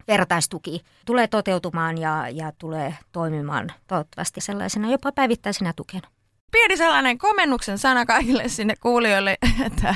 [0.07, 6.16] vertaistuki tulee toteutumaan ja, ja tulee toimimaan toivottavasti sellaisena jopa päivittäisenä tukena
[6.51, 9.95] pieni sellainen komennuksen sana kaikille sinne kuulijoille, että,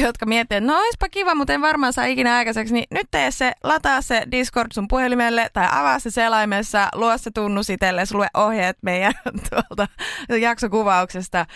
[0.00, 3.30] jotka miettivät, että no olisipa kiva, mutta en varmaan saa ikinä aikaiseksi, niin nyt tee
[3.30, 8.28] se, lataa se Discord sun puhelimelle tai avaa se selaimessa, luo se tunnus itsellesi, lue
[8.34, 9.12] ohjeet meidän
[9.50, 9.88] tuolta
[10.40, 11.46] jaksokuvauksesta.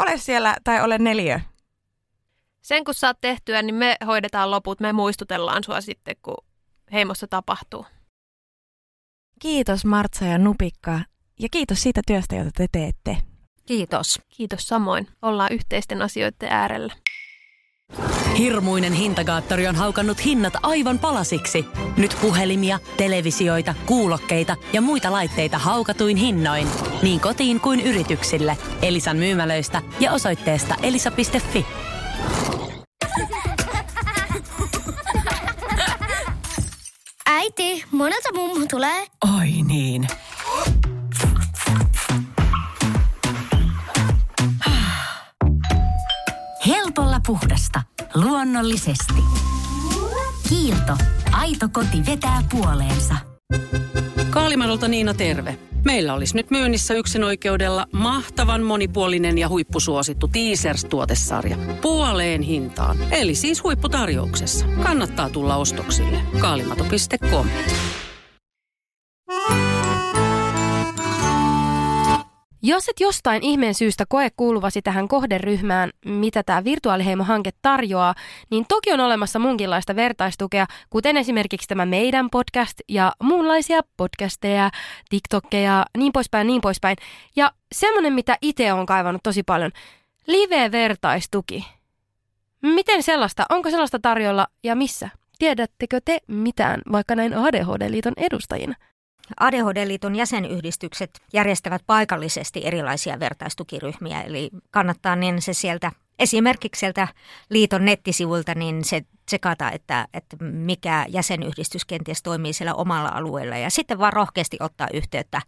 [0.00, 1.40] Ole siellä tai ole neljä.
[2.62, 6.44] Sen kun saat tehtyä, niin me hoidetaan loput, me muistutellaan sua sitten, kun
[6.92, 7.86] heimossa tapahtuu.
[9.40, 11.00] Kiitos Martsa ja Nupikka
[11.38, 13.16] ja kiitos siitä työstä, jota te teette.
[13.66, 14.20] Kiitos.
[14.28, 15.08] Kiitos samoin.
[15.22, 16.94] Ollaan yhteisten asioiden äärellä.
[18.38, 21.64] Hirmuinen hintakaattori on haukannut hinnat aivan palasiksi.
[21.96, 26.68] Nyt puhelimia, televisioita, kuulokkeita ja muita laitteita haukatuin hinnoin.
[27.02, 28.58] Niin kotiin kuin yrityksille.
[28.82, 31.66] Elisan myymälöistä ja osoitteesta elisa.fi.
[37.26, 39.06] Äiti, monelta mummu tulee.
[39.38, 40.06] Oi niin.
[46.96, 47.82] Helpolla puhdasta.
[48.14, 49.14] Luonnollisesti.
[50.48, 50.96] Kiilto.
[51.32, 53.14] Aito koti vetää puoleensa.
[54.30, 55.58] Kaalimadolta Niina terve.
[55.84, 61.56] Meillä olisi nyt myynnissä yksin oikeudella mahtavan monipuolinen ja huippusuosittu Teasers-tuotesarja.
[61.82, 62.96] Puoleen hintaan.
[63.10, 64.66] Eli siis huipputarjouksessa.
[64.82, 66.22] Kannattaa tulla ostoksille.
[66.40, 67.46] Kaalimato.com
[72.64, 78.14] Jos et jostain ihmeen syystä koe kuuluvasi tähän kohderyhmään, mitä tämä virtuaaliheimo-hanke tarjoaa,
[78.50, 84.70] niin toki on olemassa munkinlaista vertaistukea, kuten esimerkiksi tämä meidän podcast ja muunlaisia podcasteja,
[85.08, 86.96] TikTokkeja, niin poispäin, niin poispäin.
[87.36, 89.70] Ja semmonen, mitä itse on kaivannut tosi paljon,
[90.26, 91.66] live-vertaistuki.
[92.62, 93.46] Miten sellaista?
[93.48, 95.08] Onko sellaista tarjolla ja missä?
[95.38, 98.74] Tiedättekö te mitään vaikka näin ADHD-liiton edustajina?
[99.40, 107.08] ADHD-liiton jäsenyhdistykset järjestävät paikallisesti erilaisia vertaistukiryhmiä, eli kannattaa niin se sieltä esimerkiksi sieltä
[107.50, 113.70] liiton nettisivuilta niin se tsekata, että, että mikä jäsenyhdistys kenties toimii siellä omalla alueella ja
[113.70, 115.42] sitten vaan rohkeasti ottaa yhteyttä.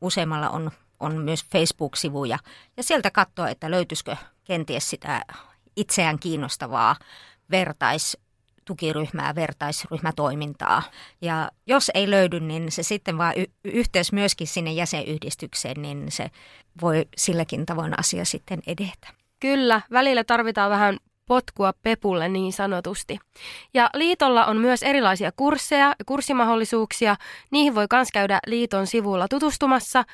[0.00, 2.38] Useammalla on, on myös Facebook-sivuja
[2.76, 5.22] ja sieltä katsoa, että löytyisikö kenties sitä
[5.76, 6.96] itseään kiinnostavaa
[7.50, 8.16] vertais
[8.66, 10.82] tukiryhmää, vertaisryhmätoimintaa.
[11.20, 16.30] Ja jos ei löydy, niin se sitten vaan y- yhteys myöskin sinne jäsenyhdistykseen, niin se
[16.80, 19.08] voi silläkin tavoin asia sitten edetä.
[19.40, 23.18] Kyllä, välillä tarvitaan vähän potkua pepulle niin sanotusti.
[23.74, 27.16] Ja liitolla on myös erilaisia kursseja ja kurssimahdollisuuksia.
[27.50, 30.04] Niihin voi myös käydä liiton sivulla tutustumassa.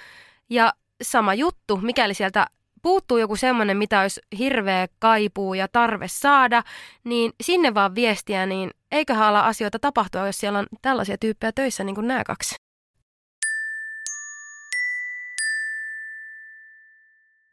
[0.50, 2.46] Ja sama juttu, mikäli sieltä
[2.82, 6.62] puuttuu joku semmoinen, mitä olisi hirveä kaipuu ja tarve saada,
[7.04, 11.84] niin sinne vaan viestiä, niin eiköhän ala asioita tapahtua, jos siellä on tällaisia tyyppejä töissä
[11.84, 12.54] niin kuin nämä kaksi.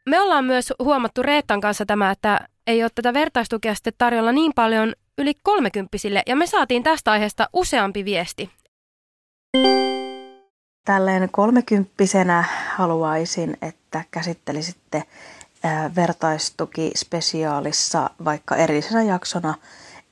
[0.08, 4.52] Me ollaan myös huomattu Reettan kanssa tämä, että ei ole tätä vertaistukea sitten tarjolla niin
[4.54, 8.50] paljon yli kolmekymppisille, ja me saatiin tästä aiheesta useampi viesti.
[10.84, 12.44] Tälleen kolmekymppisenä
[12.76, 15.04] haluaisin, että käsittelisitte
[15.96, 19.54] vertaistuki spesiaalissa vaikka erillisenä jaksona,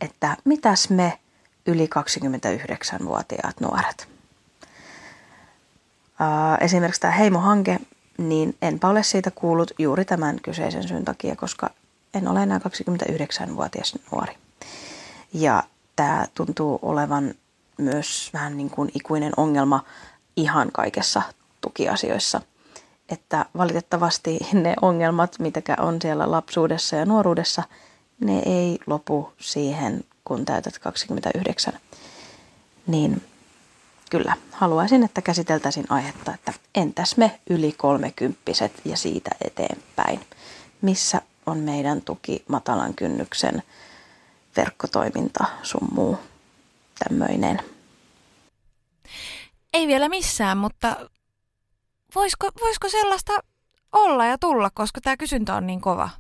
[0.01, 1.19] että mitäs me
[1.67, 4.09] yli 29-vuotiaat nuoret.
[6.61, 7.81] Esimerkiksi tämä Heimo-hanke,
[8.19, 11.71] niin enpä ole siitä kuullut juuri tämän kyseisen syyn takia, koska
[12.15, 14.37] en ole enää 29-vuotias nuori.
[15.33, 15.63] Ja
[15.97, 17.35] tämä tuntuu olevan
[17.79, 19.85] myös vähän niin kuin ikuinen ongelma
[20.39, 21.23] ihan kaikessa
[21.61, 22.41] tukiasioissa.
[23.09, 27.63] Että valitettavasti ne ongelmat, mitä on siellä lapsuudessa ja nuoruudessa,
[28.21, 31.73] ne ei lopu siihen, kun täytät 29.
[32.87, 33.23] Niin
[34.11, 40.21] kyllä, haluaisin, että käsiteltäisiin aihetta, että entäs me yli kolmekymppiset ja siitä eteenpäin.
[40.83, 43.63] Missä on meidän tuki matalan kynnyksen
[44.57, 46.19] verkkotoiminta sun muu
[46.99, 47.61] tämmöinen
[49.73, 50.97] Ei vielä missään, mutta
[52.15, 53.33] voisiko, voisiko sellaista
[53.93, 56.11] olla ja tulla, koska tämä kysyntä on niin kova?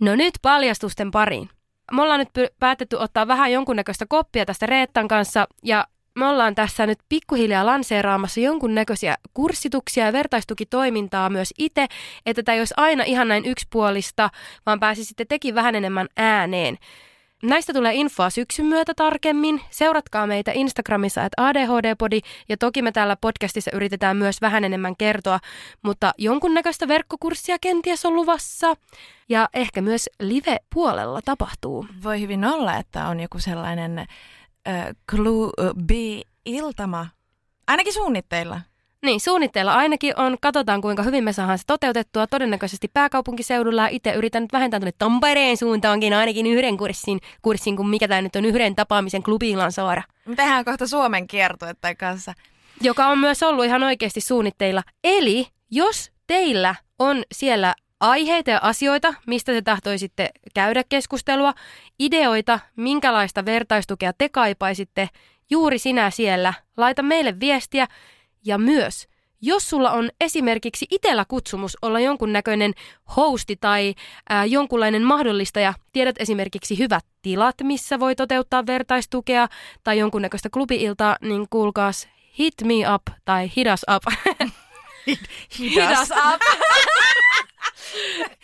[0.00, 1.50] No nyt paljastusten pariin.
[1.92, 5.86] Me ollaan nyt päätetty ottaa vähän jonkunnäköistä koppia tästä Reettan kanssa ja
[6.18, 11.86] me ollaan tässä nyt pikkuhiljaa lanseeraamassa jonkunnäköisiä kurssituksia ja vertaistukitoimintaa myös itse,
[12.26, 14.30] että tämä ei olisi aina ihan näin yksipuolista,
[14.66, 16.78] vaan pääsisitte tekin vähän enemmän ääneen.
[17.42, 19.60] Näistä tulee infoa syksyn myötä tarkemmin.
[19.70, 25.38] Seuratkaa meitä Instagramissa at ADHD-podi ja toki me täällä podcastissa yritetään myös vähän enemmän kertoa,
[25.82, 28.74] mutta jonkunnäköistä verkkokurssia kenties on luvassa.
[29.28, 31.86] Ja ehkä myös live-puolella tapahtuu.
[32.02, 34.06] Voi hyvin olla, että on joku sellainen äh,
[35.10, 35.52] Clue
[35.84, 37.06] B-iltama,
[37.66, 38.60] ainakin suunnitteilla.
[39.06, 40.36] Niin, suunnitteilla ainakin on.
[40.40, 42.26] Katsotaan, kuinka hyvin me saadaan se toteutettua.
[42.26, 48.08] Todennäköisesti pääkaupunkiseudulla itse yritän nyt vähentää tuonne Tampereen suuntaankin ainakin yhden kurssin, kurssin kun mikä
[48.08, 50.02] tämä nyt on yhden tapaamisen klubiillan saara.
[50.24, 52.34] Me tehdään kohta Suomen kiertuetta kanssa.
[52.80, 54.82] Joka on myös ollut ihan oikeasti suunnitteilla.
[55.04, 61.54] Eli jos teillä on siellä aiheita ja asioita, mistä te tahtoisitte käydä keskustelua,
[61.98, 65.08] ideoita, minkälaista vertaistukea te kaipaisitte,
[65.50, 67.86] juuri sinä siellä, laita meille viestiä
[68.46, 69.08] ja myös,
[69.40, 72.72] jos sulla on esimerkiksi itellä kutsumus olla jonkunnäköinen
[73.16, 73.94] hosti tai
[74.28, 79.48] ää, jonkunlainen mahdollistaja, tiedät esimerkiksi hyvät tilat, missä voi toteuttaa vertaistukea
[79.84, 84.02] tai jonkunnäköistä klubiiltaa, niin kuulkaas hit me up tai hidas up.
[85.06, 85.28] Hidas,
[85.58, 86.42] hidas up.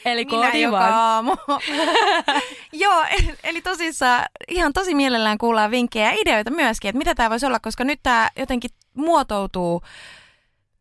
[0.05, 1.37] Eli Minä joka aamu.
[2.73, 3.05] Joo,
[3.45, 7.61] eli tosissaan ihan tosi mielellään kuullaan vinkkejä ja ideoita myöskin, että mitä tämä voisi olla,
[7.61, 9.83] koska nyt tämä jotenkin muotoutuu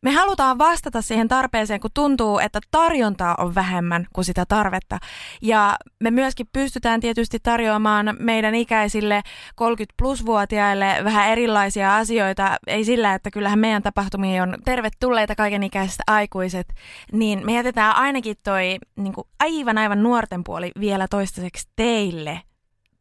[0.01, 4.99] me halutaan vastata siihen tarpeeseen, kun tuntuu, että tarjontaa on vähemmän kuin sitä tarvetta.
[5.41, 9.21] Ja me myöskin pystytään tietysti tarjoamaan meidän ikäisille
[9.61, 12.57] 30-plus-vuotiaille vähän erilaisia asioita.
[12.67, 16.73] Ei sillä, että kyllähän meidän tapahtumia on tervetulleita kaikenikäiset aikuiset.
[17.11, 22.41] Niin me jätetään ainakin toi niin aivan aivan nuorten puoli vielä toistaiseksi teille.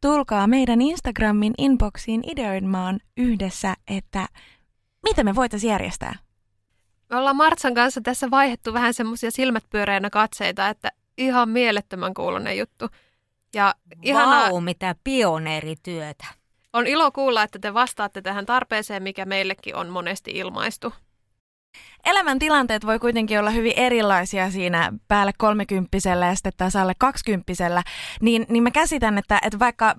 [0.00, 4.26] Tulkaa meidän Instagramin inboxiin ideoimaan yhdessä, että
[5.02, 6.14] mitä me voitaisiin järjestää.
[7.10, 12.58] Me ollaan Martsan kanssa tässä vaihettu vähän semmoisia silmät pyöreänä katseita, että ihan mielettömän kuulonen
[12.58, 12.88] juttu.
[13.54, 16.26] Ja ihanaa, Vau, mitä pioneerityötä.
[16.72, 20.92] On ilo kuulla, että te vastaatte tähän tarpeeseen, mikä meillekin on monesti ilmaistu
[22.04, 27.82] elämäntilanteet voi kuitenkin olla hyvin erilaisia siinä päälle kolmekymppisellä ja sitten taas alle kaksikymppisellä,
[28.20, 29.94] niin, niin mä käsitän, että, että vaikka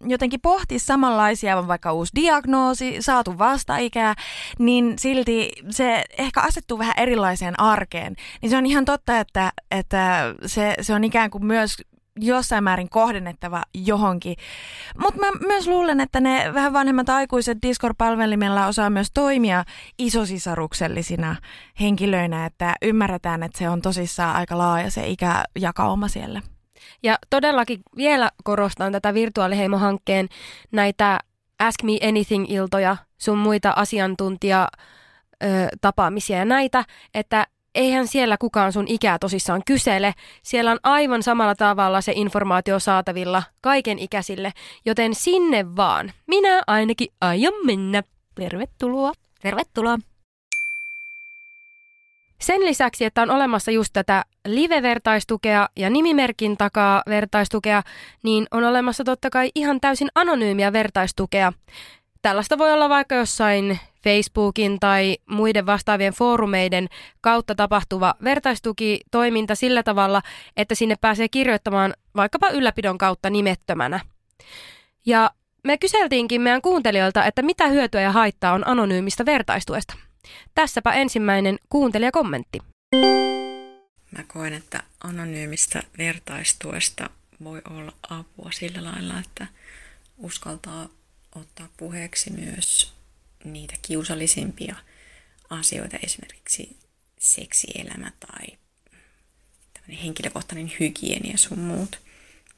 [0.00, 4.14] jotenkin pohtis samanlaisia, vaikka uusi diagnoosi, saatu vastaikää,
[4.58, 8.16] niin silti se ehkä asettuu vähän erilaiseen arkeen.
[8.42, 11.76] Niin se on ihan totta, että, että se, se on ikään kuin myös
[12.16, 14.36] jossain määrin kohdennettava johonkin.
[14.98, 19.64] Mutta mä myös luulen, että ne vähän vanhemmat aikuiset Discord-palvelimella osaa myös toimia
[19.98, 21.36] isosisaruksellisina
[21.80, 26.42] henkilöinä, että ymmärretään, että se on tosissaan aika laaja se ikäjakauma siellä.
[27.02, 30.28] Ja todellakin vielä korostan tätä virtuaaliheimohankkeen
[30.72, 31.20] näitä
[31.58, 34.68] Ask Me Anything-iltoja, sun muita asiantuntija
[35.80, 37.46] tapaamisia ja näitä, että
[37.76, 40.14] eihän siellä kukaan sun ikää tosissaan kysele.
[40.42, 44.52] Siellä on aivan samalla tavalla se informaatio saatavilla kaiken ikäisille,
[44.86, 46.12] joten sinne vaan.
[46.26, 48.02] Minä ainakin aion mennä.
[48.34, 49.12] Tervetuloa.
[49.40, 49.98] Tervetuloa.
[52.40, 57.82] Sen lisäksi, että on olemassa just tätä live-vertaistukea ja nimimerkin takaa vertaistukea,
[58.22, 61.52] niin on olemassa totta kai ihan täysin anonyymiä vertaistukea.
[62.26, 66.88] Tällaista voi olla vaikka jossain Facebookin tai muiden vastaavien foorumeiden
[67.20, 70.22] kautta tapahtuva vertaistukitoiminta sillä tavalla,
[70.56, 74.00] että sinne pääsee kirjoittamaan vaikkapa ylläpidon kautta nimettömänä.
[75.06, 75.30] Ja
[75.64, 79.94] me kyseltiinkin meidän kuuntelijoilta, että mitä hyötyä ja haittaa on anonyymistä vertaistuesta.
[80.54, 82.58] Tässäpä ensimmäinen kuuntelijakommentti.
[84.16, 87.10] Mä koen, että anonyymistä vertaistuesta
[87.44, 89.46] voi olla apua sillä lailla, että
[90.16, 90.88] uskaltaa
[91.40, 92.92] ottaa puheeksi myös
[93.44, 94.76] niitä kiusallisimpia
[95.50, 96.76] asioita, esimerkiksi
[97.18, 98.58] seksielämä tai
[100.02, 102.00] henkilökohtainen hygienia sun muut,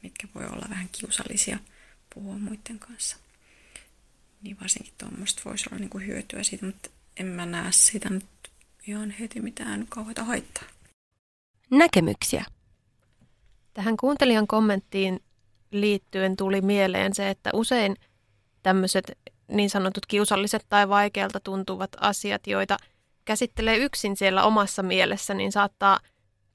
[0.03, 1.59] mitkä voi olla vähän kiusallisia
[2.13, 3.17] puhua muiden kanssa.
[4.41, 8.25] Niin varsinkin tuommoista voisi olla niinku hyötyä siitä, mutta en mä näe sitä nyt
[8.87, 10.63] ihan heti mitään kauheita haittaa.
[11.71, 12.45] Näkemyksiä.
[13.73, 15.19] Tähän kuuntelijan kommenttiin
[15.71, 17.95] liittyen tuli mieleen se, että usein–
[18.63, 19.11] tämmöiset
[19.47, 22.77] niin sanotut kiusalliset tai vaikealta tuntuvat asiat, joita
[23.25, 25.99] käsittelee yksin siellä omassa mielessä, niin saattaa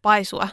[0.02, 0.48] paisua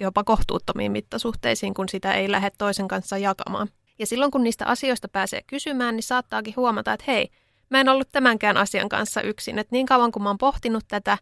[0.00, 3.68] jopa kohtuuttomiin mittasuhteisiin, kun sitä ei lähde toisen kanssa jakamaan.
[3.98, 7.30] Ja silloin kun niistä asioista pääsee kysymään, niin saattaakin huomata, että hei,
[7.70, 9.58] mä en ollut tämänkään asian kanssa yksin.
[9.58, 11.18] Et niin kauan kun mä oon pohtinut tätä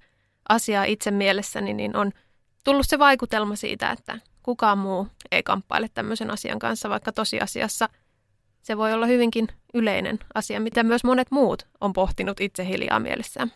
[0.48, 2.12] asiaa itse mielessäni, niin on
[2.64, 7.88] tullut se vaikutelma siitä, että kukaan muu ei kamppaile tämmöisen asian kanssa, vaikka tosiasiassa
[8.64, 13.52] se voi olla hyvinkin yleinen asia, mitä myös monet muut on pohtinut itse hiljaa mielessään.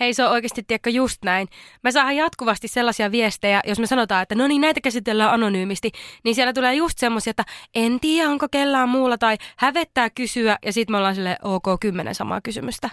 [0.00, 1.48] Hei, se on oikeasti tiedätkö, just näin.
[1.82, 5.90] Mä saan jatkuvasti sellaisia viestejä, jos me sanotaan, että no niin, näitä käsitellään anonyymisti,
[6.24, 10.72] niin siellä tulee just semmoisia, että en tiedä, onko kellään muulla, tai hävettää kysyä, ja
[10.72, 12.90] sitten me ollaan sille ok, kymmenen samaa kysymystä.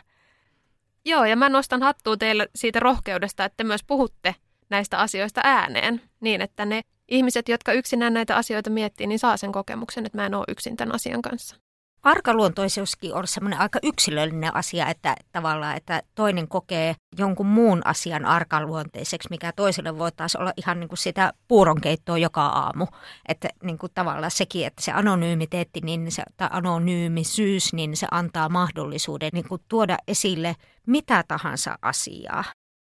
[1.05, 4.35] Joo, ja mä nostan hattua teille siitä rohkeudesta, että myös puhutte
[4.69, 9.51] näistä asioista ääneen, niin että ne ihmiset, jotka yksinään näitä asioita miettii, niin saa sen
[9.51, 11.55] kokemuksen, että mä en ole yksin tämän asian kanssa
[12.03, 19.29] arkaluontoisuuskin on semmoinen aika yksilöllinen asia, että tavallaan, että toinen kokee jonkun muun asian arkaluonteiseksi,
[19.29, 22.87] mikä toiselle voi taas olla ihan niin kuin sitä puuronkeittoa joka aamu.
[23.27, 28.49] Että niin kuin tavallaan sekin, että se anonyymiteetti niin se, tai anonyymisyys, niin se antaa
[28.49, 30.55] mahdollisuuden niin kuin tuoda esille
[30.87, 32.43] mitä tahansa asiaa.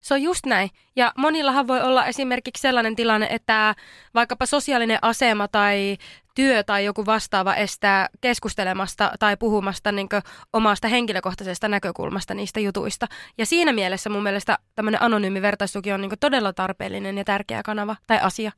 [0.06, 0.70] Se on just näin.
[0.96, 3.76] Ja monillahan voi olla esimerkiksi sellainen tilanne, että
[4.14, 5.98] vaikkapa sosiaalinen asema tai
[6.36, 10.10] työ tai joku vastaava estää keskustelemasta tai puhumasta niin
[10.54, 13.08] omasta henkilökohtaisesta näkökulmasta niistä jutuista.
[13.38, 17.96] Ja siinä mielessä mun mielestä tämmöinen anonyymi vertaistuki on niin todella tarpeellinen ja tärkeä kanava
[18.08, 18.52] tai asia.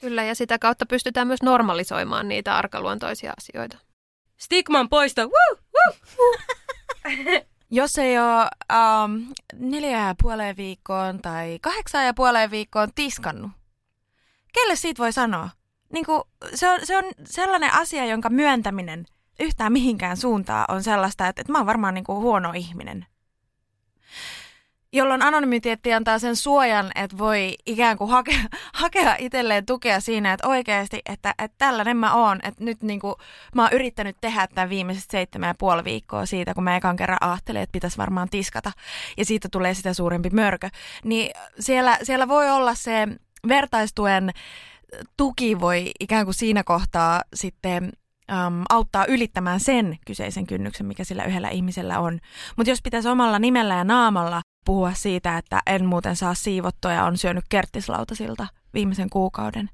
[0.00, 3.78] Kyllä, ja sitä kautta pystytään myös normalisoimaan niitä arkaluontoisia asioita.
[4.36, 5.22] Stigman poisto!
[5.22, 5.58] Woo!
[5.74, 7.42] Woo!
[7.74, 13.50] Jos ei ole um, neljä ja puoleen viikkoon tai kahdeksan ja puoleen viikkoon tiskannut,
[14.54, 15.50] kelle siitä voi sanoa?
[15.92, 16.22] Niin kuin,
[16.54, 19.04] se, on, se on sellainen asia, jonka myöntäminen
[19.40, 23.06] yhtään mihinkään suuntaan on sellaista, että, että mä oon varmaan niin kuin huono ihminen
[24.92, 28.38] jolloin anonymiteetti antaa sen suojan, että voi ikään kuin hakea,
[28.74, 33.14] hakea itselleen tukea siinä, että oikeasti, että, että tällainen mä oon, että nyt niin kuin,
[33.54, 37.18] mä oon yrittänyt tehdä tämän viimeiset seitsemän ja puoli viikkoa siitä, kun mä ekan kerran
[37.20, 38.72] ajattelin, että pitäisi varmaan tiskata,
[39.16, 40.68] ja siitä tulee sitä suurempi mörkö,
[41.04, 41.30] niin
[41.60, 43.08] siellä, siellä voi olla se
[43.48, 44.30] vertaistuen
[45.16, 47.92] tuki voi ikään kuin siinä kohtaa sitten
[48.32, 52.18] um, auttaa ylittämään sen kyseisen kynnyksen, mikä sillä yhdellä ihmisellä on.
[52.56, 57.04] Mutta jos pitäisi omalla nimellä ja naamalla puhua siitä, että en muuten saa siivottua ja
[57.04, 59.70] on syönyt kerttislautasilta viimeisen kuukauden,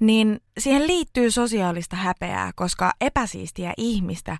[0.00, 4.36] niin siihen liittyy sosiaalista häpeää, koska epäsiistiä ihmistä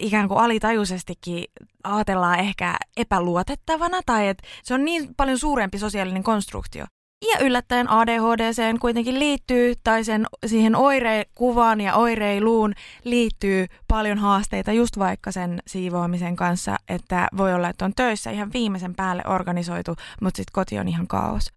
[0.00, 1.44] ikään kuin alitajuisestikin
[1.84, 6.86] ajatellaan ehkä epäluotettavana tai että se on niin paljon suurempi sosiaalinen konstruktio,
[7.22, 8.40] ja yllättäen ADHD
[8.80, 16.36] kuitenkin liittyy, tai sen siihen oirekuvaan ja oireiluun liittyy paljon haasteita just vaikka sen siivoamisen
[16.36, 20.88] kanssa, että voi olla, että on töissä ihan viimeisen päälle organisoitu, mutta sitten koti on
[20.88, 21.52] ihan kaos.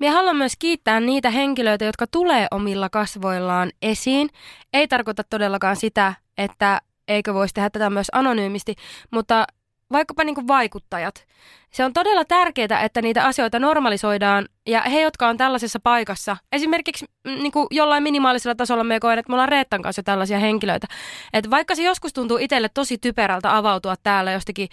[0.00, 4.28] Minä haluan myös kiittää niitä henkilöitä, jotka tulee omilla kasvoillaan esiin.
[4.72, 8.74] Ei tarkoita todellakaan sitä, että eikö voisi tehdä tätä myös anonyymisti,
[9.10, 9.46] mutta
[9.92, 11.26] vaikkapa niin kuin vaikuttajat.
[11.70, 17.06] Se on todella tärkeää, että niitä asioita normalisoidaan ja he, jotka on tällaisessa paikassa, esimerkiksi
[17.24, 20.86] mm, niin kuin jollain minimaalisella tasolla me koen, että me ollaan Reettan kanssa tällaisia henkilöitä.
[21.32, 24.68] Että vaikka se joskus tuntuu itselle tosi typerältä avautua täällä jostakin,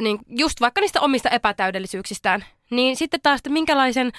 [0.00, 4.12] niin just vaikka niistä omista epätäydellisyyksistään, niin sitten taas, että minkälaisen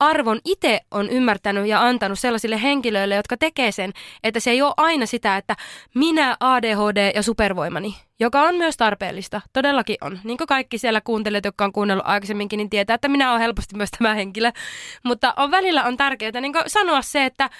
[0.00, 3.92] arvon itse on ymmärtänyt ja antanut sellaisille henkilöille, jotka tekee sen,
[4.24, 5.56] että se ei ole aina sitä, että
[5.94, 10.20] minä ADHD ja supervoimani, joka on myös tarpeellista, todellakin on.
[10.24, 13.76] Niin kuin kaikki siellä kuuntelijat, jotka on kuunnellut aikaisemminkin, niin tietää, että minä olen helposti
[13.76, 14.52] myös tämä henkilö.
[15.04, 17.50] Mutta on välillä on tärkeää niin sanoa se, että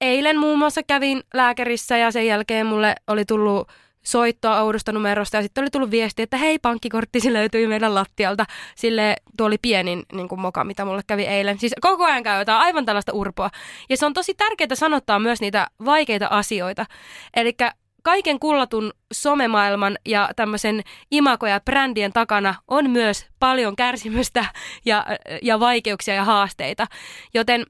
[0.00, 3.68] eilen muun muassa kävin lääkärissä ja sen jälkeen mulle oli tullut
[4.04, 8.44] soittoa oudosta numerosta ja sitten oli tullut viesti, että hei, pankkikorttisi löytyi meidän lattialta.
[8.76, 11.58] Sille tuo oli pienin niin kuin moka, mitä mulle kävi eilen.
[11.58, 13.50] Siis koko ajan käy jotain aivan tällaista urpoa.
[13.88, 16.86] Ja se on tosi tärkeää sanottaa myös niitä vaikeita asioita.
[17.36, 17.56] Eli
[18.02, 20.82] kaiken kullatun somemaailman ja tämmöisen
[21.14, 24.44] imako- ja brändien takana on myös paljon kärsimystä
[24.84, 25.06] ja,
[25.42, 26.86] ja vaikeuksia ja haasteita.
[27.34, 27.66] Joten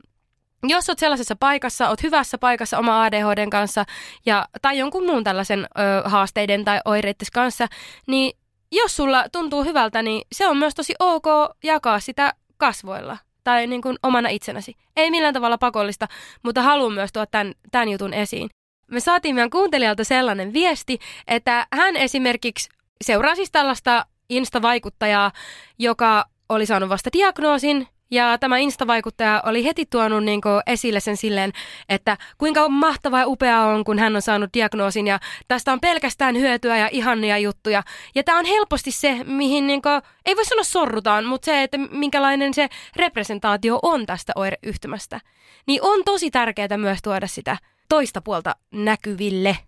[0.63, 3.85] jos olet sellaisessa paikassa, olet hyvässä paikassa oma ADHDn kanssa
[4.27, 7.67] ja, tai jonkun muun tällaisen ö, haasteiden tai oireiden kanssa,
[8.07, 8.37] niin
[8.73, 11.27] jos sulla tuntuu hyvältä, niin se on myös tosi ok
[11.65, 14.77] jakaa sitä kasvoilla tai niin kuin omana itsenäsi.
[14.97, 16.09] Ei millään tavalla pakollista,
[16.43, 18.51] mutta haluan myös tuoda tämän, tämän jutun esiin.
[18.91, 20.99] Me saatiin meidän kuuntelijalta sellainen viesti,
[21.29, 22.69] että hän esimerkiksi
[23.05, 25.33] seuraa siis tällaista Insta-vaikuttajaa,
[25.79, 31.53] joka oli saanut vasta diagnoosin ja tämä Insta-vaikuttaja oli heti tuonut niin esille sen silleen,
[31.89, 36.37] että kuinka mahtavaa ja upeaa on, kun hän on saanut diagnoosin ja tästä on pelkästään
[36.37, 37.83] hyötyä ja ihania juttuja.
[38.15, 41.79] Ja tämä on helposti se, mihin niin kuin, ei voi sanoa sorrutaan, mutta se, että
[41.79, 45.21] minkälainen se representaatio on tästä oireyhtymästä.
[45.67, 47.57] Niin on tosi tärkeää myös tuoda sitä
[47.89, 49.59] toista puolta näkyville.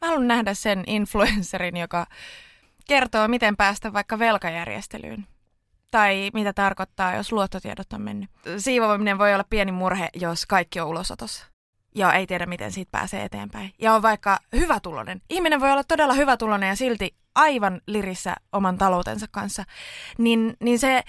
[0.00, 2.06] Mä haluan nähdä sen influencerin, joka
[2.88, 5.26] kertoo, miten päästä vaikka velkajärjestelyyn.
[5.94, 8.30] Tai mitä tarkoittaa, jos luottotiedot on mennyt.
[8.58, 11.46] Siivoaminen voi olla pieni murhe, jos kaikki on ulosotossa.
[11.94, 13.72] Ja ei tiedä, miten siitä pääsee eteenpäin.
[13.78, 15.22] Ja on vaikka hyvätulonen.
[15.30, 19.64] Ihminen voi olla todella hyvätulonen ja silti aivan lirissä oman taloutensa kanssa.
[20.18, 21.02] Niin, niin se,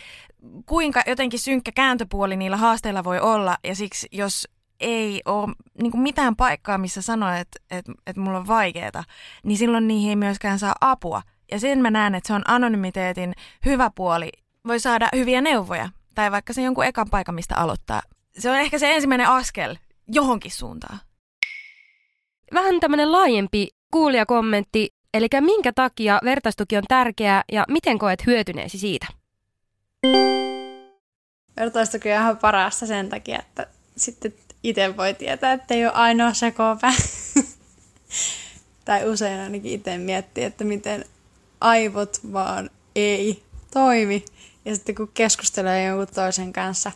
[0.65, 3.57] kuinka jotenkin synkkä kääntöpuoli niillä haasteilla voi olla.
[3.63, 4.47] Ja siksi, jos
[4.79, 9.03] ei ole niin mitään paikkaa, missä sanoo, että, että, että mulla on vaikeaa,
[9.43, 11.21] niin silloin niihin ei myöskään saa apua.
[11.51, 13.33] Ja sen mä näen, että se on anonymiteetin
[13.65, 14.31] hyvä puoli.
[14.67, 18.01] Voi saada hyviä neuvoja tai vaikka se jonkun ekan paikan, mistä aloittaa.
[18.39, 19.75] Se on ehkä se ensimmäinen askel
[20.07, 20.99] johonkin suuntaan.
[22.53, 29.07] Vähän tämmöinen laajempi kuulijakommentti, eli minkä takia vertaistuki on tärkeää ja miten koet hyötyneesi siitä?
[31.57, 36.33] Vertaistuki on ihan parasta sen takia, että sitten itse voi tietää, että ei ole ainoa
[36.33, 36.93] sekopä.
[38.85, 41.05] tai usein ainakin itse miettii, että miten
[41.61, 43.43] aivot vaan ei
[43.73, 44.25] toimi.
[44.65, 46.91] Ja sitten kun keskustelee jonkun toisen kanssa,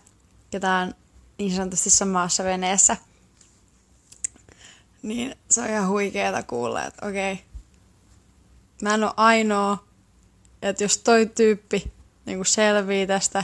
[0.52, 0.94] ketä on
[1.38, 2.98] niin sanotusti samassa veneessä,
[5.02, 7.44] niin se on ihan huikeeta kuulla, että okei,
[8.82, 9.84] mä en ole ainoa,
[10.62, 11.92] että jos toi tyyppi
[12.26, 13.44] niin selvii tästä,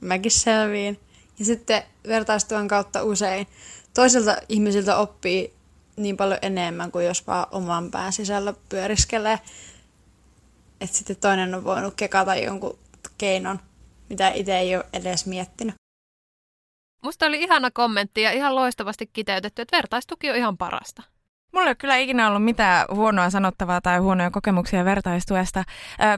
[0.00, 1.00] mäkin selviin.
[1.38, 3.46] Ja sitten vertaistuvan kautta usein
[3.94, 5.54] toisilta ihmisiltä oppii
[5.96, 9.40] niin paljon enemmän kuin jos vaan oman pään sisällä pyöriskelee.
[10.80, 12.78] Että sitten toinen on voinut kekata jonkun
[13.18, 13.60] keinon,
[14.08, 15.74] mitä itse ei ole edes miettinyt.
[17.02, 21.02] Musta oli ihana kommentti ja ihan loistavasti kiteytetty, että vertaistuki on ihan parasta.
[21.56, 25.64] Mulla ei ole kyllä ikinä ollut mitään huonoa sanottavaa tai huonoja kokemuksia vertaistuesta.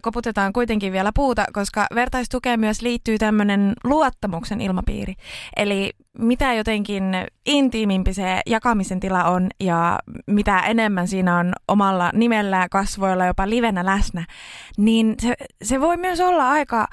[0.03, 5.15] Koputetaan kuitenkin vielä puuta, koska vertaistukeen myös liittyy tämmöinen luottamuksen ilmapiiri.
[5.57, 7.05] Eli mitä jotenkin
[7.47, 13.87] intiimimpi se jakamisen tila on ja mitä enemmän siinä on omalla nimellä, kasvoilla, jopa livenä
[13.87, 14.25] läsnä,
[14.77, 16.87] niin se, se voi myös olla aika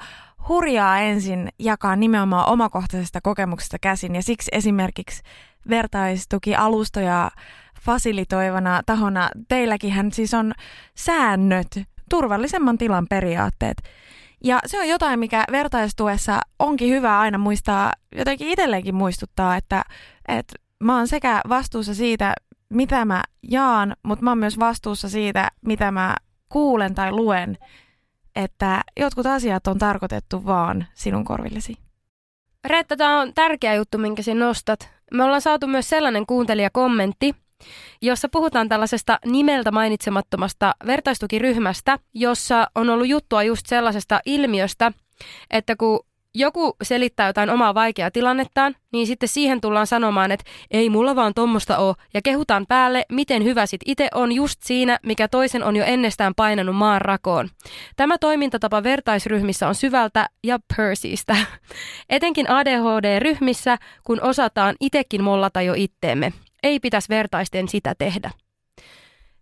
[0.48, 4.14] hurjaa ensin jakaa nimenomaan omakohtaisesta kokemuksesta käsin.
[4.14, 5.22] Ja siksi esimerkiksi
[5.68, 7.30] vertaistukialustoja
[7.86, 10.52] fasilitoivana tahona teilläkin siis on
[10.94, 11.66] säännöt,
[12.10, 13.76] turvallisemman tilan periaatteet.
[14.44, 19.84] Ja se on jotain, mikä vertaistuessa onkin hyvä aina muistaa, jotenkin itselleenkin muistuttaa, että,
[20.28, 22.34] että mä oon sekä vastuussa siitä,
[22.68, 26.16] mitä mä jaan, mutta mä oon myös vastuussa siitä, mitä mä
[26.48, 27.58] kuulen tai luen,
[28.36, 31.76] että jotkut asiat on tarkoitettu vaan sinun korvillesi.
[32.64, 34.90] Reetta, tämä on tärkeä juttu, minkä sinä nostat.
[35.12, 37.34] Me ollaan saatu myös sellainen kuuntelijakommentti,
[38.02, 44.92] jossa puhutaan tällaisesta nimeltä mainitsemattomasta vertaistukiryhmästä, jossa on ollut juttua just sellaisesta ilmiöstä,
[45.50, 46.00] että kun
[46.36, 51.34] joku selittää jotain omaa vaikeaa tilannettaan, niin sitten siihen tullaan sanomaan, että ei mulla vaan
[51.34, 55.76] tommosta oo, ja kehutaan päälle, miten hyvä sit itse on just siinä, mikä toisen on
[55.76, 57.48] jo ennestään painanut maan rakoon.
[57.96, 61.36] Tämä toimintatapa vertaisryhmissä on syvältä ja Percystä.
[62.10, 66.32] Etenkin ADHD-ryhmissä, kun osataan itekin mollata jo itteemme
[66.62, 68.30] ei pitäisi vertaisten sitä tehdä.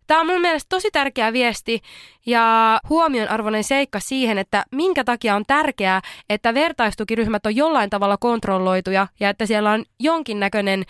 [0.06, 1.80] Tämä on mun mielestä tosi tärkeä viesti
[2.26, 9.06] ja huomionarvoinen seikka siihen, että minkä takia on tärkeää, että vertaistukiryhmät on jollain tavalla kontrolloituja
[9.20, 10.84] ja että siellä on jonkinnäköinen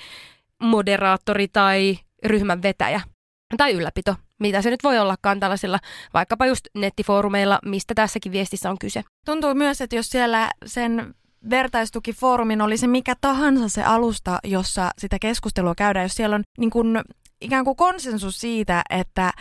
[0.63, 3.01] moderaattori tai ryhmän vetäjä
[3.57, 5.79] tai ylläpito, mitä se nyt voi ollakaan tällaisilla
[6.15, 9.03] vaikkapa just nettifoorumeilla, mistä tässäkin viestissä on kyse.
[9.27, 11.15] Tuntuu myös, että jos siellä sen
[11.51, 16.71] vertaistukifoorumin, oli se mikä tahansa se alusta, jossa sitä keskustelua käydään, jos siellä on niin
[16.71, 17.03] kuin,
[17.41, 19.33] ikään kuin konsensus siitä, että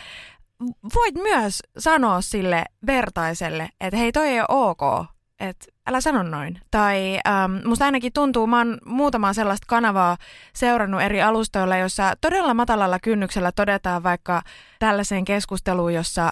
[0.94, 5.06] voit myös sanoa sille vertaiselle, että hei toi ei ole ok,
[5.40, 6.60] että älä sano noin.
[6.70, 10.16] Tai ähm, musta ainakin tuntuu, mä oon muutamaa sellaista kanavaa
[10.54, 14.42] seurannut eri alustoilla, jossa todella matalalla kynnyksellä todetaan vaikka
[14.78, 16.30] tällaiseen keskusteluun, jossa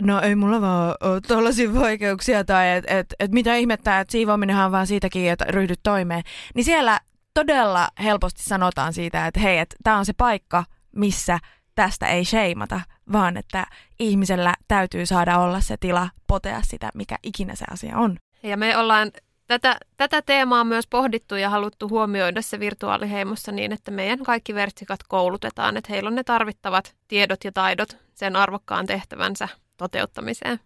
[0.00, 4.66] no ei mulla vaan ole tollaisia vaikeuksia tai että et, et mitä ihmettä, että siivoaminenhan
[4.66, 6.22] on vaan siitäkin, että ryhdyt toimeen.
[6.54, 7.00] Niin siellä
[7.34, 10.64] todella helposti sanotaan siitä, että hei, että tämä on se paikka,
[10.96, 11.38] missä
[11.74, 12.80] tästä ei sheimata,
[13.12, 13.66] vaan että
[13.98, 18.16] ihmisellä täytyy saada olla se tila potea sitä, mikä ikinä se asia on.
[18.42, 19.10] Ja me ollaan
[19.46, 25.00] tätä, tätä teemaa myös pohdittu ja haluttu huomioida se virtuaaliheimossa niin, että meidän kaikki vertsikat
[25.08, 29.48] koulutetaan, että heillä on ne tarvittavat tiedot ja taidot sen arvokkaan tehtävänsä
[29.80, 30.60] toteuttamiseen?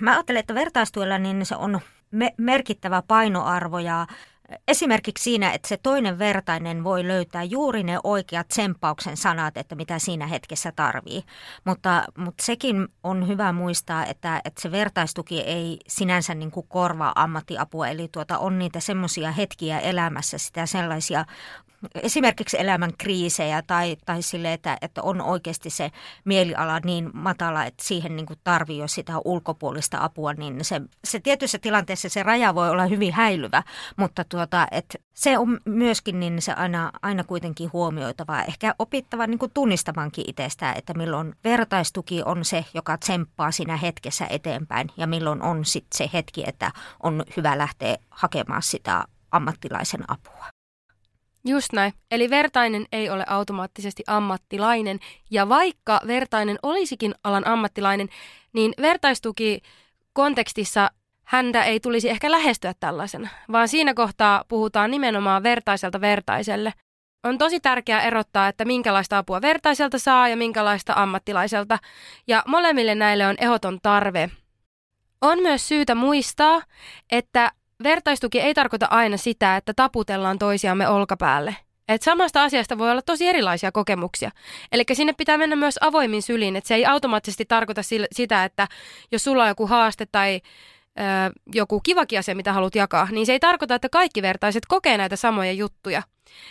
[0.00, 1.80] Mä ajattelen, että vertaistuella niin se on
[2.10, 4.06] me- merkittävä painoarvo ja
[4.68, 9.98] esimerkiksi siinä, että se toinen vertainen voi löytää juuri ne oikeat tsemppauksen sanat, että mitä
[9.98, 11.22] siinä hetkessä tarvii.
[11.64, 17.12] Mutta, mutta sekin on hyvä muistaa, että, että se vertaistuki ei sinänsä niin kuin korvaa
[17.14, 17.88] ammattiapua.
[17.88, 21.24] Eli tuota, on niitä semmoisia hetkiä elämässä, sitä sellaisia
[21.94, 25.90] esimerkiksi elämän kriisejä tai, tai sille, että, että on oikeasti se
[26.24, 31.58] mieliala niin matala, että siihen niin tarvii jo sitä ulkopuolista apua, niin se, se tietyissä
[31.58, 33.62] tilanteessa se raja voi olla hyvin häilyvä,
[33.96, 39.38] mutta tuota, että se on myöskin niin se aina, aina kuitenkin huomioitava, ehkä opittava niin
[39.38, 45.42] kuin tunnistamankin itsestään, että milloin vertaistuki on se, joka tsemppaa siinä hetkessä eteenpäin ja milloin
[45.42, 46.72] on sitten se hetki, että
[47.02, 50.46] on hyvä lähteä hakemaan sitä ammattilaisen apua.
[51.44, 51.92] Just näin.
[52.10, 54.98] Eli vertainen ei ole automaattisesti ammattilainen.
[55.30, 58.08] Ja vaikka vertainen olisikin alan ammattilainen,
[58.52, 59.62] niin vertaistuki
[60.12, 60.90] kontekstissa
[61.30, 66.72] häntä ei tulisi ehkä lähestyä tällaisena, vaan siinä kohtaa puhutaan nimenomaan vertaiselta vertaiselle.
[67.24, 71.78] On tosi tärkeää erottaa, että minkälaista apua vertaiselta saa ja minkälaista ammattilaiselta,
[72.26, 74.30] ja molemmille näille on ehoton tarve.
[75.20, 76.62] On myös syytä muistaa,
[77.12, 77.52] että
[77.82, 81.56] vertaistuki ei tarkoita aina sitä, että taputellaan toisiamme olkapäälle.
[81.88, 84.30] Et samasta asiasta voi olla tosi erilaisia kokemuksia.
[84.72, 87.80] Eli sinne pitää mennä myös avoimin syliin, että se ei automaattisesti tarkoita
[88.12, 88.68] sitä, että
[89.12, 90.40] jos sulla on joku haaste tai
[91.54, 95.16] joku kivakin asia, mitä haluat jakaa, niin se ei tarkoita, että kaikki vertaiset kokee näitä
[95.16, 96.02] samoja juttuja.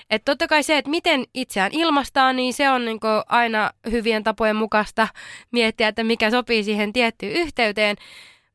[0.09, 4.55] Että totta kai se, että miten itseään ilmastaa, niin se on niin aina hyvien tapojen
[4.55, 5.07] mukaista
[5.51, 7.95] miettiä, että mikä sopii siihen tiettyyn yhteyteen.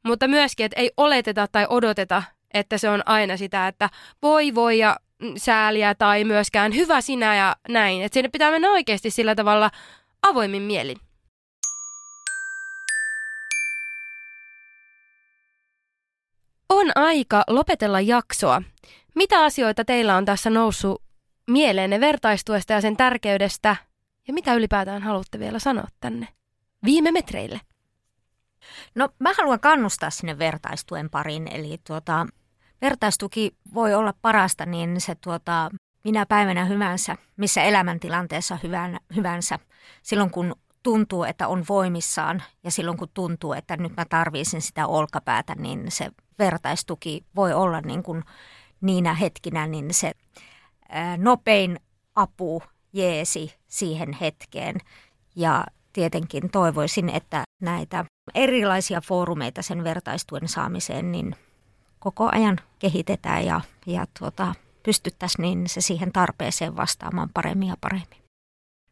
[0.02, 2.22] Mutta myöskin, että ei oleteta tai odoteta,
[2.54, 3.90] että se on aina sitä, että
[4.22, 4.96] voi voi ja
[5.36, 8.02] sääliä tai myöskään hyvä sinä ja näin.
[8.02, 9.70] Että sinne pitää mennä oikeasti sillä tavalla
[10.22, 10.96] avoimin mielin.
[16.74, 18.62] On aika lopetella jaksoa.
[19.14, 21.02] Mitä asioita teillä on tässä noussut
[21.50, 23.76] mieleenne vertaistuesta ja sen tärkeydestä?
[24.28, 26.28] Ja mitä ylipäätään haluatte vielä sanoa tänne
[26.84, 27.60] viime metreille?
[28.94, 32.26] No mä haluan kannustaa sinne vertaistuen pariin, eli tuota,
[32.82, 35.70] vertaistuki voi olla parasta, niin se tuota,
[36.04, 39.58] minä päivänä hyvänsä, missä elämäntilanteessa hyvän, hyvänsä,
[40.02, 44.86] silloin kun tuntuu, että on voimissaan ja silloin kun tuntuu, että nyt mä tarvisin sitä
[44.86, 48.24] olkapäätä, niin se vertaistuki voi olla niin kuin
[48.80, 50.12] niinä hetkinä niin se
[51.16, 51.80] nopein
[52.14, 52.62] apu
[52.92, 54.76] jeesi siihen hetkeen.
[55.36, 58.04] Ja tietenkin toivoisin, että näitä
[58.34, 61.36] erilaisia foorumeita sen vertaistuen saamiseen, niin
[61.98, 68.24] koko ajan kehitetään ja, ja tuota, pystyttäisiin niin se siihen tarpeeseen vastaamaan paremmin ja paremmin.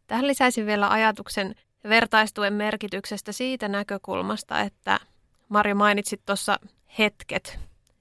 [0.06, 1.54] Tähän lisäisin vielä ajatuksen
[1.88, 5.00] vertaistuen merkityksestä siitä näkökulmasta, että
[5.48, 6.58] Marja mainitsit tuossa
[6.98, 7.58] hetket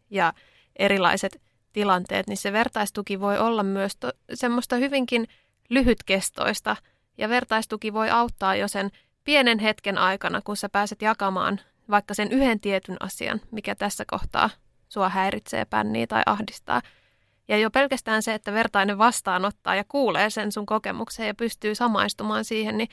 [0.10, 0.34] ja
[0.76, 1.42] erilaiset
[1.74, 5.28] tilanteet, niin se vertaistuki voi olla myös to- semmoista hyvinkin
[5.70, 6.76] lyhytkestoista
[7.18, 8.90] ja vertaistuki voi auttaa jo sen
[9.24, 14.50] pienen hetken aikana, kun sä pääset jakamaan vaikka sen yhden tietyn asian, mikä tässä kohtaa
[14.90, 16.82] sua häiritsee, pännii tai ahdistaa.
[17.48, 22.46] Ja jo pelkästään se, että vertainen vastaanottaa ja kuulee sen sun kokemuksen ja pystyy samaistumaan
[22.46, 22.90] siihen, niin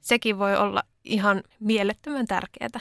[0.00, 2.80] sekin voi olla ihan mielettömän tärkeää.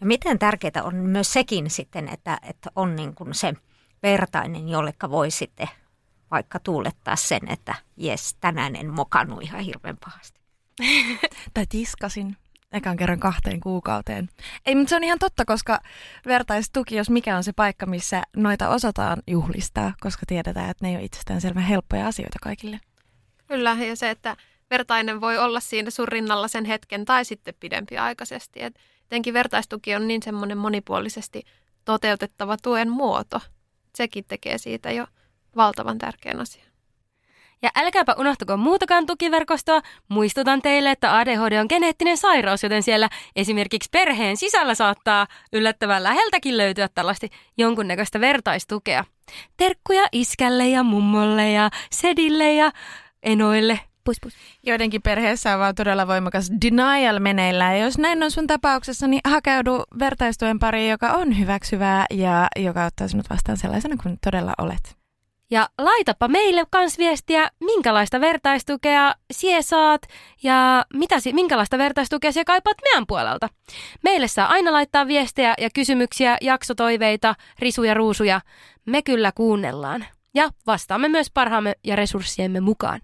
[0.00, 3.54] Ja miten tärkeää on myös sekin sitten, että, että on niin kuin se
[4.02, 5.68] vertainen, jollekka voi sitten
[6.30, 10.40] vaikka tuulettaa sen, että jes, tänään en mokannut ihan hirveän pahasti.
[11.54, 12.36] tai tiskasin
[12.72, 14.28] ekan kerran kahteen kuukauteen.
[14.66, 15.80] Ei, mutta se on ihan totta, koska
[16.26, 20.96] vertaistuki, jos mikä on se paikka, missä noita osataan juhlistaa, koska tiedetään, että ne ei
[20.96, 22.80] ole itsestäänselvän helppoja asioita kaikille.
[23.46, 24.36] Kyllä, ja se, että
[24.70, 28.62] vertainen voi olla siinä sun rinnalla sen hetken tai sitten pidempiaikaisesti.
[28.62, 31.42] Et jotenkin vertaistuki on niin semmoinen monipuolisesti
[31.84, 33.40] toteutettava tuen muoto.
[33.94, 35.06] Sekin tekee siitä jo
[35.56, 36.70] valtavan tärkeän asian.
[37.62, 39.80] Ja älkääpä unohtako muutakaan tukiverkostoa.
[40.08, 46.56] Muistutan teille, että ADHD on geneettinen sairaus, joten siellä esimerkiksi perheen sisällä saattaa yllättävän läheltäkin
[46.56, 47.26] löytyä tällaista
[47.58, 49.04] jonkunnäköistä vertaistukea.
[49.56, 52.72] Terkkuja iskälle ja mummolle ja sedille ja
[53.22, 53.80] enoille.
[54.04, 54.32] Pus, pus.
[54.66, 57.78] Joidenkin perheessä on vaan todella voimakas denial meneillään.
[57.78, 62.84] Ja jos näin on sun tapauksessa, niin hakeudu vertaistuen pariin, joka on hyväksyvää ja joka
[62.84, 65.00] ottaa sinut vastaan sellaisena kuin todella olet.
[65.50, 70.02] Ja laitapa meille kans viestiä, minkälaista vertaistukea sie saat
[70.42, 73.48] ja mitä, minkälaista vertaistukea sie kaipaat meidän puolelta.
[74.02, 78.40] Meille saa aina laittaa viestejä ja kysymyksiä, jaksotoiveita, risuja, ruusuja.
[78.86, 80.04] Me kyllä kuunnellaan.
[80.34, 83.00] Ja vastaamme myös parhaamme ja resurssiemme mukaan.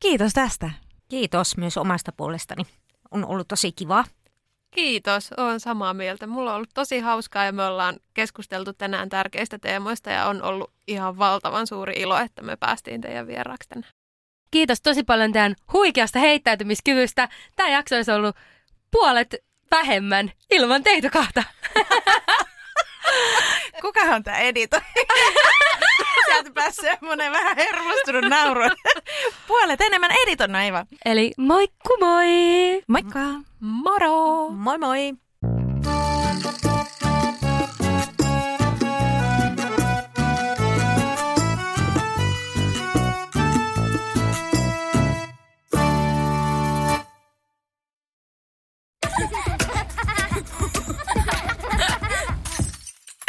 [0.00, 0.70] Kiitos tästä.
[1.08, 2.62] Kiitos myös omasta puolestani.
[3.10, 4.04] On ollut tosi kiva.
[4.70, 6.26] Kiitos, olen samaa mieltä.
[6.26, 10.72] Mulla on ollut tosi hauskaa ja me ollaan keskusteltu tänään tärkeistä teemoista ja on ollut
[10.88, 13.92] ihan valtavan suuri ilo, että me päästiin teidän vieraaksi tänään.
[14.50, 17.28] Kiitos tosi paljon teidän huikeasta heittäytymiskyvystä.
[17.56, 18.36] Tämä jakso olisi ollut
[18.90, 19.34] puolet
[19.70, 21.44] vähemmän ilman teitä kahta.
[23.82, 24.80] Kukahan tämä editoi?
[26.32, 28.60] Sieltä pääsi semmoinen vähän hermostunut nauru.
[29.46, 30.86] Puolet enemmän editon, no ei vaan.
[31.04, 32.26] Eli moikku moi!
[32.88, 33.20] Moikka!
[33.60, 34.48] Moro!
[34.50, 35.12] Moi moi!